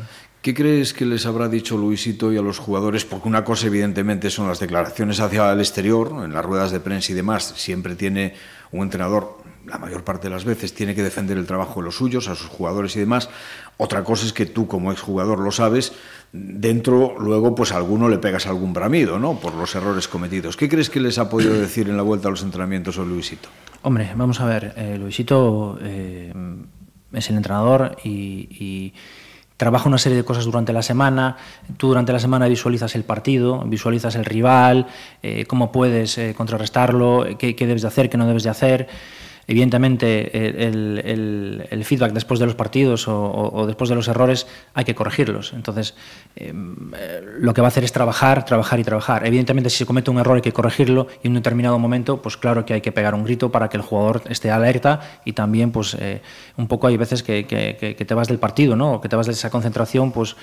¿Qué 0.47 0.53
crees 0.53 0.93
que 0.93 1.05
les 1.05 1.25
habrá 1.25 1.49
dicho 1.49 1.77
Luisito 1.77 2.31
y 2.31 2.38
a 2.38 2.41
los 2.41 2.57
jugadores? 2.57 3.03
Porque 3.03 3.27
una 3.27 3.43
cosa 3.43 3.67
evidentemente 3.67 4.29
son 4.29 4.47
las 4.47 4.60
declaraciones 4.60 5.19
hacia 5.19 5.51
el 5.51 5.60
exterior, 5.60 6.23
en 6.23 6.33
las 6.33 6.45
ruedas 6.45 6.71
de 6.71 6.79
prensa 6.79 7.12
y 7.12 7.15
demás, 7.15 7.53
siempre 7.57 7.95
tiene 7.95 8.33
un 8.71 8.83
entrenador 8.83 9.39
la 9.67 9.77
mayor 9.77 10.03
parte 10.05 10.29
de 10.29 10.33
las 10.33 10.45
veces 10.45 10.73
tiene 10.73 10.95
que 10.95 11.03
defender 11.03 11.38
el 11.38 11.45
trabajo 11.45 11.81
de 11.81 11.86
los 11.86 11.97
suyos, 11.97 12.29
a 12.29 12.36
sus 12.36 12.47
jugadores 12.47 12.95
y 12.95 12.99
demás. 12.99 13.29
Otra 13.77 14.03
cosa 14.03 14.25
es 14.25 14.33
que 14.33 14.47
tú 14.47 14.67
como 14.67 14.91
exjugador 14.91 15.39
lo 15.39 15.51
sabes, 15.51 15.93
dentro 16.33 17.15
luego 17.19 17.53
pues 17.53 17.71
a 17.71 17.77
alguno 17.77 18.09
le 18.09 18.17
pegas 18.17 18.47
algún 18.47 18.73
bramido, 18.73 19.19
¿no? 19.19 19.39
Por 19.39 19.53
los 19.53 19.75
errores 19.75 20.07
cometidos. 20.07 20.57
¿Qué 20.57 20.67
crees 20.67 20.89
que 20.89 20.99
les 20.99 21.19
ha 21.19 21.29
podido 21.29 21.53
decir 21.59 21.87
en 21.89 21.95
la 21.95 22.03
vuelta 22.03 22.27
a 22.27 22.31
los 22.31 22.41
entrenamientos 22.41 22.97
o 22.97 23.05
Luisito? 23.05 23.49
Hombre, 23.83 24.11
vamos 24.15 24.41
a 24.41 24.45
ver, 24.45 24.73
eh, 24.75 24.97
Luisito 24.97 25.77
eh, 25.81 26.33
es 27.13 27.29
el 27.29 27.37
entrenador 27.37 27.97
y, 28.03 28.93
trabaja 29.57 29.89
una 29.89 29.97
serie 29.97 30.15
de 30.15 30.23
cosas 30.23 30.45
durante 30.45 30.71
la 30.71 30.83
semana. 30.83 31.35
Tú 31.77 31.87
durante 31.87 32.13
la 32.13 32.19
semana 32.19 32.47
visualizas 32.47 32.93
el 32.93 33.03
partido, 33.03 33.63
visualizas 33.65 34.13
el 34.13 34.23
rival, 34.23 34.85
eh, 35.23 35.45
cómo 35.47 35.71
puedes 35.71 36.15
eh, 36.19 36.35
contrarrestarlo, 36.37 37.25
qué, 37.39 37.55
qué, 37.55 37.65
debes 37.65 37.81
de 37.81 37.87
hacer, 37.87 38.07
qué 38.07 38.17
no 38.17 38.27
debes 38.27 38.43
de 38.43 38.51
hacer. 38.51 38.87
Evidentemente, 39.49 40.67
el, 40.67 41.83
feedback 41.86 42.12
después 42.12 42.38
de 42.38 42.45
los 42.45 42.55
partidos 42.55 43.07
o, 43.07 43.63
después 43.65 43.89
de 43.89 43.95
los 43.95 44.10
errores 44.10 44.45
hay 44.73 44.83
que 44.83 44.93
corregirlos. 44.93 45.53
Entonces, 45.53 45.95
em, 46.36 46.91
eh, 46.93 47.21
lo 47.39 47.53
que 47.53 47.62
va 47.62 47.67
a 47.67 47.69
hacer 47.69 47.86
es 47.86 47.93
trabajar, 47.93 48.43
trabajar 48.43 48.77
y 48.79 48.83
trabajar. 48.83 49.25
Evidentemente, 49.25 49.69
si 49.69 49.77
se 49.77 49.86
comete 49.86 50.12
un 50.12 50.19
error 50.19 50.36
hay 50.36 50.41
que 50.41 50.51
corregirlo 50.51 51.07
y 51.23 51.27
en 51.27 51.31
un 51.31 51.36
determinado 51.36 51.79
momento, 51.79 52.21
pues 52.21 52.36
claro 52.36 52.65
que 52.65 52.73
hay 52.73 52.81
que 52.81 52.91
pegar 52.91 53.15
un 53.15 53.23
grito 53.23 53.49
para 53.49 53.69
que 53.69 53.77
el 53.77 53.83
jugador 53.83 54.21
esté 54.27 54.51
alerta 54.51 54.99
y 55.23 55.31
también, 55.31 55.71
pues, 55.71 55.95
eh, 55.97 56.21
un 56.57 56.67
poco 56.67 56.88
hay 56.88 56.97
veces 56.97 57.23
que, 57.23 57.45
que, 57.47 58.05
te 58.05 58.13
vas 58.13 58.27
del 58.27 58.39
partido, 58.39 58.75
¿no? 58.75 58.95
O 58.95 59.01
que 59.01 59.07
te 59.07 59.15
vas 59.15 59.27
de 59.27 59.31
esa 59.31 59.49
concentración, 59.49 60.12
pues 60.12 60.36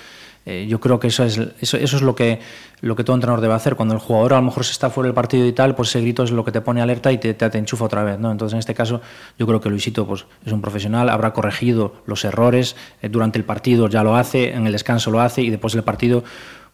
eh, 0.46 0.66
yo 0.68 0.78
creo 0.78 1.00
que 1.00 1.08
eso 1.08 1.24
es, 1.24 1.38
eso, 1.60 1.76
eso, 1.76 1.96
es 1.96 2.02
lo 2.02 2.14
que, 2.14 2.40
lo 2.80 2.96
que 2.96 3.04
todo 3.04 3.16
entrenador 3.16 3.40
debe 3.40 3.54
hacer. 3.54 3.76
Cuando 3.76 3.94
el 3.94 4.00
jugador 4.00 4.34
a 4.34 4.36
lo 4.36 4.42
mejor 4.42 4.64
se 4.64 4.72
está 4.72 4.90
fuera 4.90 5.06
del 5.06 5.14
partido 5.14 5.46
y 5.46 5.52
tal, 5.52 5.74
pues 5.74 5.88
ese 5.90 6.00
grito 6.02 6.22
es 6.22 6.30
lo 6.30 6.44
que 6.44 6.52
te 6.52 6.60
pone 6.60 6.82
alerta 6.82 7.12
y 7.12 7.18
te, 7.18 7.32
te, 7.34 7.58
enchufa 7.58 7.86
otra 7.86 8.04
vez. 8.04 8.18
¿no? 8.18 8.30
Entonces, 8.30 8.54
en 8.54 8.58
este 8.58 8.74
caso, 8.74 9.00
yo 9.38 9.46
creo 9.46 9.60
que 9.60 9.70
Luisito 9.70 10.06
pues, 10.06 10.26
es 10.44 10.52
un 10.52 10.60
profesional, 10.60 11.08
habrá 11.08 11.32
corregido 11.32 11.94
los 12.06 12.24
errores, 12.24 12.76
eh, 13.00 13.08
durante 13.08 13.38
el 13.38 13.44
partido 13.44 13.88
ya 13.88 14.02
lo 14.02 14.16
hace, 14.16 14.52
en 14.52 14.66
el 14.66 14.72
descanso 14.72 15.10
lo 15.10 15.20
hace 15.20 15.42
y 15.42 15.50
después 15.50 15.72
del 15.72 15.82
partido 15.82 16.24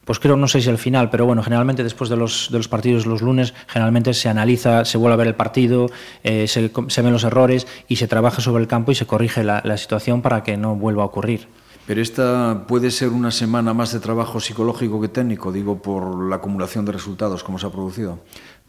pues 0.04 0.18
creo, 0.18 0.34
no 0.34 0.48
sé 0.48 0.60
si 0.60 0.68
al 0.68 0.78
final, 0.78 1.08
pero 1.10 1.26
bueno, 1.26 1.42
generalmente 1.42 1.84
después 1.84 2.10
de 2.10 2.16
los, 2.16 2.48
de 2.50 2.56
los 2.56 2.66
partidos 2.66 3.06
los 3.06 3.22
lunes, 3.22 3.54
generalmente 3.68 4.12
se 4.14 4.28
analiza, 4.28 4.84
se 4.84 4.98
vuelve 4.98 5.14
a 5.14 5.16
ver 5.18 5.26
el 5.28 5.34
partido, 5.36 5.88
eh, 6.24 6.48
se, 6.48 6.72
se, 6.88 7.02
ven 7.02 7.12
los 7.12 7.22
errores 7.22 7.68
y 7.86 7.96
se 7.96 8.08
trabaja 8.08 8.40
sobre 8.40 8.62
el 8.62 8.66
campo 8.66 8.90
y 8.90 8.96
se 8.96 9.06
corrige 9.06 9.44
la 9.44 9.76
situación 9.76 10.20
para 10.20 10.42
que 10.42 10.56
no 10.56 10.74
vuelva 10.74 11.02
a 11.04 11.06
ocurrir. 11.06 11.46
Pero 11.90 12.02
esta 12.02 12.66
puede 12.68 12.92
ser 12.92 13.08
una 13.08 13.32
semana 13.32 13.74
más 13.74 13.92
de 13.92 13.98
trabajo 13.98 14.38
psicológico 14.38 15.00
que 15.00 15.08
técnico, 15.08 15.50
digo, 15.50 15.82
por 15.82 16.22
la 16.28 16.36
acumulación 16.36 16.84
de 16.84 16.92
resultados, 16.92 17.42
como 17.42 17.58
se 17.58 17.66
ha 17.66 17.70
producido. 17.70 18.20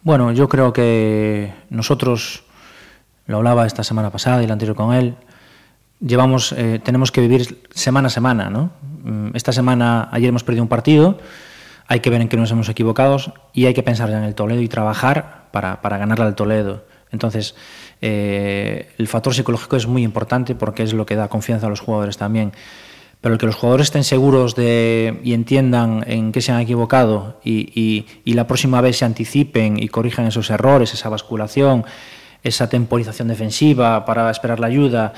Bueno, 0.01 0.31
yo 0.31 0.49
creo 0.49 0.73
que 0.73 1.53
nosotros, 1.69 2.45
lo 3.27 3.37
hablaba 3.37 3.67
esta 3.67 3.83
semana 3.83 4.09
pasada 4.09 4.41
y 4.41 4.47
la 4.47 4.53
anterior 4.53 4.75
con 4.75 4.95
él, 4.95 5.17
llevamos, 5.99 6.51
eh, 6.53 6.81
tenemos 6.83 7.11
que 7.11 7.21
vivir 7.21 7.61
semana 7.69 8.07
a 8.07 8.09
semana, 8.09 8.49
¿no? 8.49 8.71
Mm, 9.03 9.35
esta 9.35 9.51
semana, 9.51 10.09
ayer 10.11 10.29
hemos 10.29 10.43
perdido 10.43 10.63
un 10.63 10.69
partido, 10.69 11.19
hay 11.85 11.99
que 11.99 12.09
ver 12.09 12.21
en 12.21 12.27
qué 12.27 12.37
nos 12.37 12.49
hemos 12.49 12.69
equivocado 12.69 13.17
y 13.53 13.67
hay 13.67 13.75
que 13.75 13.83
pensar 13.83 14.09
en 14.09 14.23
el 14.23 14.33
Toledo 14.33 14.61
y 14.61 14.67
trabajar 14.67 15.49
para, 15.51 15.83
para 15.83 15.99
ganarle 15.99 16.25
al 16.25 16.33
Toledo. 16.33 16.85
Entonces, 17.11 17.53
eh, 18.01 18.91
el 18.97 19.07
factor 19.07 19.35
psicológico 19.35 19.75
es 19.75 19.85
muy 19.85 20.01
importante 20.01 20.55
porque 20.55 20.81
es 20.81 20.93
lo 20.93 21.05
que 21.05 21.15
da 21.15 21.27
confianza 21.27 21.67
a 21.67 21.69
los 21.69 21.81
jugadores 21.81 22.17
también 22.17 22.53
pero 23.21 23.35
el 23.35 23.39
que 23.39 23.45
los 23.45 23.55
jugadores 23.55 23.87
estén 23.87 24.03
seguros 24.03 24.55
de, 24.55 25.19
y 25.23 25.33
entiendan 25.33 26.03
en 26.07 26.31
qué 26.31 26.41
se 26.41 26.51
han 26.51 26.59
equivocado 26.59 27.39
y, 27.45 28.05
la 28.25 28.47
próxima 28.47 28.81
vez 28.81 28.97
se 28.97 29.05
anticipen 29.05 29.81
y 29.81 29.87
corrijan 29.89 30.25
esos 30.25 30.49
errores, 30.49 30.93
esa 30.93 31.09
basculación, 31.09 31.85
esa 32.43 32.67
temporización 32.67 33.27
defensiva 33.27 34.03
para 34.05 34.31
esperar 34.31 34.59
la 34.59 34.67
ayuda, 34.67 35.13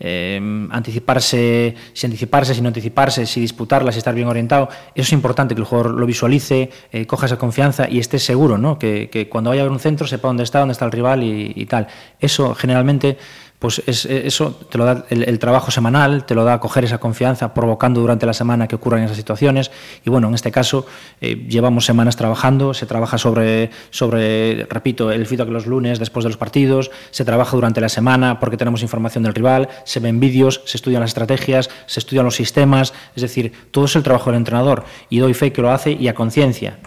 eh, 0.00 0.40
anticiparse, 0.70 1.76
si 1.92 2.06
anticiparse, 2.06 2.54
si 2.54 2.60
no 2.60 2.68
anticiparse, 2.68 3.26
si 3.26 3.40
disputarla, 3.40 3.92
si 3.92 3.98
estar 3.98 4.14
bien 4.14 4.26
orientado. 4.26 4.68
Eso 4.94 5.06
es 5.06 5.12
importante, 5.12 5.54
que 5.54 5.60
el 5.60 5.66
jugador 5.66 5.92
lo 5.92 6.06
visualice, 6.06 6.70
eh, 6.90 7.06
coja 7.06 7.26
esa 7.26 7.38
confianza 7.38 7.88
y 7.88 8.00
esté 8.00 8.18
seguro, 8.18 8.58
¿no? 8.58 8.76
que, 8.78 9.28
cuando 9.30 9.50
vaya 9.50 9.62
a 9.62 9.64
ver 9.64 9.72
un 9.72 9.78
centro 9.78 10.08
sepa 10.08 10.26
dónde 10.26 10.42
está, 10.42 10.58
dónde 10.58 10.72
está 10.72 10.86
el 10.86 10.90
rival 10.90 11.22
y, 11.22 11.52
y 11.54 11.66
tal. 11.66 11.86
Eso 12.18 12.56
generalmente 12.56 13.18
pues 13.64 13.82
es, 13.86 14.04
eso 14.04 14.60
te 14.68 14.76
lo 14.76 14.84
da 14.84 15.06
el, 15.08 15.38
trabajo 15.38 15.70
semanal, 15.70 16.26
te 16.26 16.34
lo 16.34 16.44
da 16.44 16.60
coger 16.60 16.84
esa 16.84 16.98
confianza, 16.98 17.54
provocando 17.54 17.98
durante 17.98 18.26
la 18.26 18.34
semana 18.34 18.68
que 18.68 18.76
ocurran 18.76 19.02
esas 19.02 19.16
situaciones. 19.16 19.70
Y 20.04 20.10
bueno, 20.10 20.28
en 20.28 20.34
este 20.34 20.52
caso 20.52 20.84
eh, 21.22 21.46
llevamos 21.48 21.86
semanas 21.86 22.14
trabajando, 22.14 22.74
se 22.74 22.84
trabaja 22.84 23.16
sobre, 23.16 23.70
sobre, 23.88 24.66
repito, 24.66 25.10
el 25.10 25.24
feedback 25.24 25.48
los 25.48 25.64
lunes 25.64 25.98
después 25.98 26.24
de 26.24 26.28
los 26.28 26.36
partidos, 26.36 26.90
se 27.10 27.24
trabaja 27.24 27.56
durante 27.56 27.80
la 27.80 27.88
semana 27.88 28.38
porque 28.38 28.58
tenemos 28.58 28.82
información 28.82 29.24
del 29.24 29.32
rival, 29.32 29.70
se 29.84 29.98
ven 29.98 30.20
vídeos, 30.20 30.60
se 30.66 30.76
estudian 30.76 31.00
las 31.00 31.12
estrategias, 31.12 31.70
se 31.86 32.00
estudian 32.00 32.26
los 32.26 32.34
sistemas, 32.34 32.92
es 33.16 33.22
decir, 33.22 33.50
todo 33.70 33.86
es 33.86 33.96
el 33.96 34.02
trabajo 34.02 34.28
del 34.28 34.40
entrenador 34.40 34.84
y 35.08 35.20
doy 35.20 35.32
fe 35.32 35.54
que 35.54 35.62
lo 35.62 35.70
hace 35.70 35.92
y 35.92 36.08
a 36.08 36.14
conciencia. 36.14 36.80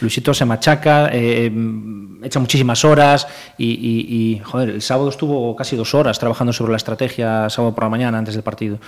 Luisito 0.00 0.34
se 0.34 0.44
machaca, 0.44 1.08
eh, 1.12 1.50
echa 2.22 2.40
muchísimas 2.40 2.84
horas 2.84 3.26
y, 3.58 4.40
joder, 4.44 4.70
el 4.70 4.82
sábado 4.82 5.08
estuvo 5.08 5.54
casi 5.54 5.76
dos 5.76 5.94
horas 5.94 6.18
trabajando 6.18 6.52
sobre 6.52 6.72
la 6.72 6.76
estrategia, 6.76 7.48
sábado 7.50 7.74
por 7.74 7.84
la 7.84 7.90
mañana, 7.90 8.18
antes 8.18 8.34
del 8.34 8.42
partido. 8.42 8.78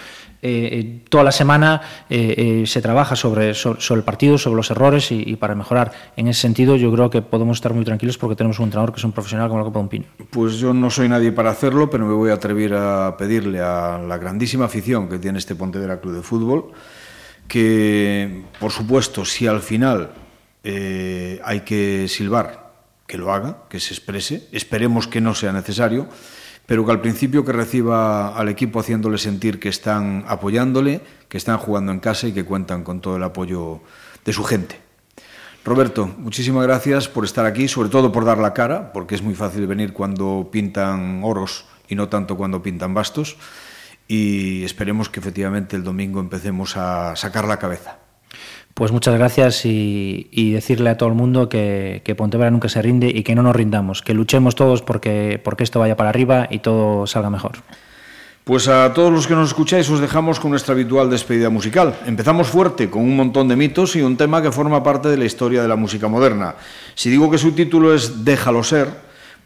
Eh, 0.43 0.69
eh, 0.73 1.05
toda 1.09 1.25
la 1.25 1.33
semana 1.33 1.81
se 2.09 2.83
trabaja 2.83 3.17
sobre, 3.17 3.51
el 3.51 4.03
partido, 4.03 4.39
sobre 4.39 4.57
los 4.57 4.71
errores 4.71 5.11
y, 5.13 5.37
para 5.37 5.55
mejorar. 5.55 5.93
En 6.17 6.29
ese 6.29 6.41
sentido, 6.41 6.77
yo 6.77 6.93
creo 6.93 7.11
que 7.11 7.23
podemos 7.23 7.59
estar 7.59 7.73
muy 7.73 7.85
tranquilos 7.85 8.19
porque 8.19 8.37
tenemos 8.37 8.59
un 8.59 8.65
entrenador 8.65 8.93
que 8.93 8.99
es 8.99 9.05
un 9.05 9.13
profesional 9.13 9.49
como 9.49 9.65
Copa 9.65 9.79
de 9.79 9.83
un 9.83 9.89
Pino. 9.89 10.05
Pues 10.31 10.59
yo 10.59 10.73
no 10.73 10.91
soy 10.91 11.09
nadie 11.09 11.33
para 11.33 11.51
hacerlo, 11.51 11.91
pero 11.91 12.07
me 12.07 12.15
voy 12.15 12.31
a 12.31 12.35
atrever 12.35 12.75
a 12.75 13.17
pedirle 13.17 13.61
a 13.61 13.99
la 13.99 14.19
grandísima 14.19 14.67
afición 14.67 15.09
que 15.09 15.19
tiene 15.19 15.39
este 15.39 15.55
Pontevedra 15.55 16.01
Club 16.01 16.15
de 16.15 16.23
Fútbol 16.23 16.73
que, 17.49 18.43
por 18.59 18.73
supuesto, 18.73 19.25
si 19.25 19.47
al 19.47 19.61
final 19.61 20.11
eh, 20.69 21.41
hay 21.45 21.61
que 21.61 22.09
silbar, 22.09 22.73
que 23.07 23.19
lo 23.19 23.33
haga, 23.33 23.69
que 23.71 23.79
se 23.79 23.95
exprese. 23.95 24.49
Esperemos 24.51 25.07
que 25.07 25.21
no 25.21 25.33
sea 25.33 25.53
necesario, 25.53 26.09
pero 26.67 26.85
que 26.85 26.91
al 26.91 27.01
principio 27.01 27.45
que 27.45 27.53
reciba 27.53 28.37
al 28.37 28.49
equipo 28.49 28.81
haciéndole 28.81 29.19
sentir 29.19 29.61
que 29.61 29.69
están 29.69 30.25
apoyándole, 30.27 31.03
que 31.29 31.39
están 31.39 31.59
jugando 31.59 31.93
en 31.93 32.01
casa 32.01 32.27
y 32.27 32.33
que 32.33 32.45
cuentan 32.45 32.83
con 32.83 33.01
todo 33.01 33.17
el 33.17 33.23
apoyo 33.23 33.81
de 34.25 34.33
su 34.33 34.43
gente. 34.43 34.81
Roberto, 35.65 36.11
muchísimas 36.19 36.67
gracias 36.67 37.07
por 37.07 37.25
estar 37.25 37.47
aquí, 37.47 37.69
sobre 37.69 37.89
todo 37.89 38.11
por 38.11 38.25
dar 38.25 38.39
la 38.39 38.53
cara, 38.53 38.93
porque 38.93 39.15
es 39.15 39.23
muy 39.23 39.37
fácil 39.37 39.69
venir 39.69 39.93
cuando 39.93 40.49
pintan 40.51 41.21
oros 41.23 41.67
y 41.89 41.95
no 41.95 42.09
tanto 42.09 42.37
cuando 42.37 42.61
pintan 42.61 42.93
bastos. 42.93 43.37
Y 44.09 44.65
esperemos 44.65 45.09
que 45.11 45.21
efectivamente 45.21 45.77
el 45.77 45.85
domingo 45.85 46.19
empecemos 46.19 46.77
a 46.77 47.15
sacar 47.15 47.47
la 47.47 47.61
cabeza. 47.61 47.99
Pues 48.77 48.93
muchas 48.93 49.15
gracias 49.15 49.65
y, 49.65 50.53
decirle 50.53 50.91
a 50.91 50.99
todo 50.99 51.09
el 51.09 51.15
mundo 51.15 51.49
que, 51.49 52.15
Pontevedra 52.15 52.51
nunca 52.51 52.69
se 52.69 52.83
rinde 52.83 53.09
y 53.09 53.23
que 53.23 53.35
no 53.35 53.43
nos 53.43 53.57
rindamos, 53.57 54.03
que 54.03 54.13
luchemos 54.13 54.55
todos 54.55 54.83
porque, 54.83 55.41
porque 55.43 55.65
esto 55.65 55.81
vaya 55.81 55.97
para 55.97 56.11
arriba 56.11 56.47
y 56.51 56.59
todo 56.59 57.07
salga 57.07 57.31
mejor. 57.31 57.53
Pues 58.45 58.69
a 58.69 58.93
todos 58.93 59.11
los 59.11 59.27
que 59.27 59.33
nos 59.33 59.49
escucháis 59.49 59.89
os 59.89 59.99
dejamos 59.99 60.41
con 60.41 60.51
nuestra 60.51 60.75
habitual 60.75 61.09
despedida 61.09 61.49
musical. 61.49 61.97
Empezamos 62.05 62.49
fuerte 62.49 62.91
con 62.91 63.01
un 63.01 63.17
montón 63.17 63.49
de 63.49 63.57
mitos 63.57 63.97
y 63.97 64.03
un 64.03 64.19
tema 64.19 64.43
que 64.43 64.53
forma 64.53 64.83
parte 64.83 65.09
de 65.09 65.17
la 65.17 65.25
historia 65.25 65.63
de 65.63 65.69
la 65.69 65.77
música 65.77 66.09
moderna. 66.09 66.57
Si 66.95 67.09
digo 67.09 67.31
que 67.31 67.39
su 67.39 67.53
título 67.53 67.95
es 67.95 68.27
Déjalo 68.27 68.63
ser, 68.63 68.89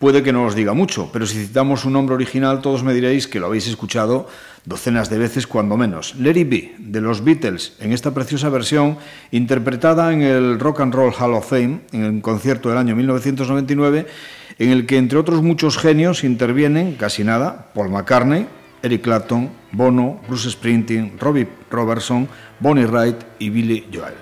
puede 0.00 0.22
que 0.22 0.32
no 0.32 0.46
os 0.46 0.56
diga 0.56 0.72
mucho, 0.72 1.10
pero 1.12 1.26
si 1.26 1.36
citamos 1.46 1.82
su 1.82 1.90
nombre 1.90 2.14
original 2.14 2.62
todos 2.62 2.82
me 2.82 2.94
diréis 2.94 3.28
que 3.28 3.38
lo 3.38 3.46
habéis 3.46 3.68
escuchado 3.68 4.26
docenas 4.64 5.10
de 5.10 5.18
veces 5.18 5.46
cuando 5.46 5.76
menos. 5.76 6.14
Let 6.16 6.38
It 6.38 6.48
Be, 6.48 6.74
de 6.78 7.00
los 7.02 7.22
Beatles, 7.22 7.74
en 7.80 7.92
esta 7.92 8.12
preciosa 8.12 8.48
versión 8.48 8.96
interpretada 9.30 10.12
en 10.12 10.22
el 10.22 10.58
Rock 10.58 10.80
and 10.80 10.94
Roll 10.94 11.12
Hall 11.12 11.34
of 11.34 11.50
Fame, 11.50 11.80
en 11.92 12.02
el 12.02 12.22
concierto 12.22 12.70
del 12.70 12.78
año 12.78 12.96
1999, 12.96 14.06
en 14.58 14.70
el 14.70 14.86
que 14.86 14.96
entre 14.96 15.18
otros 15.18 15.42
muchos 15.42 15.76
genios 15.76 16.24
intervienen, 16.24 16.94
casi 16.94 17.22
nada, 17.22 17.68
Paul 17.74 17.90
McCartney, 17.90 18.46
Eric 18.82 19.02
Clapton, 19.02 19.50
Bono, 19.72 20.20
Bruce 20.26 20.50
Springsteen, 20.50 21.18
Robbie 21.18 21.46
Robertson, 21.70 22.26
Bonnie 22.58 22.86
Wright 22.86 23.16
y 23.38 23.50
Billy 23.50 23.86
Joel. 23.92 24.14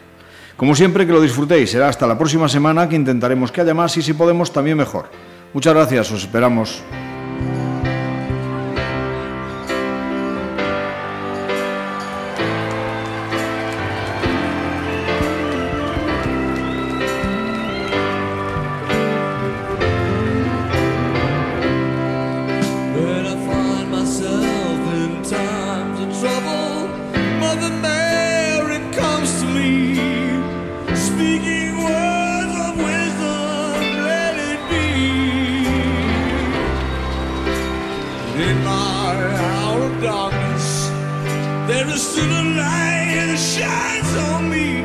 Como 0.57 0.75
siempre, 0.75 1.07
que 1.07 1.13
lo 1.13 1.21
disfrutéis. 1.21 1.71
Será 1.71 1.89
hasta 1.89 2.05
la 2.09 2.19
próxima 2.19 2.49
semana 2.49 2.89
que 2.89 2.97
intentaremos 2.97 3.53
que 3.53 3.61
haya 3.61 3.75
más 3.75 3.97
y 3.97 4.03
si 4.03 4.13
podemos 4.13 4.53
también 4.53 4.77
mejor. 4.77 5.09
Muchas 5.53 5.75
gracias, 5.75 6.11
os 6.11 6.21
esperamos. 6.21 6.83
speaking. 31.19 31.59
darkness, 40.01 40.89
there 41.69 41.89
is 41.89 42.03
still 42.03 42.31
a 42.31 42.45
light 42.57 43.15
that 43.27 43.39
shines 43.39 44.17
on 44.33 44.51
me. 44.51 44.78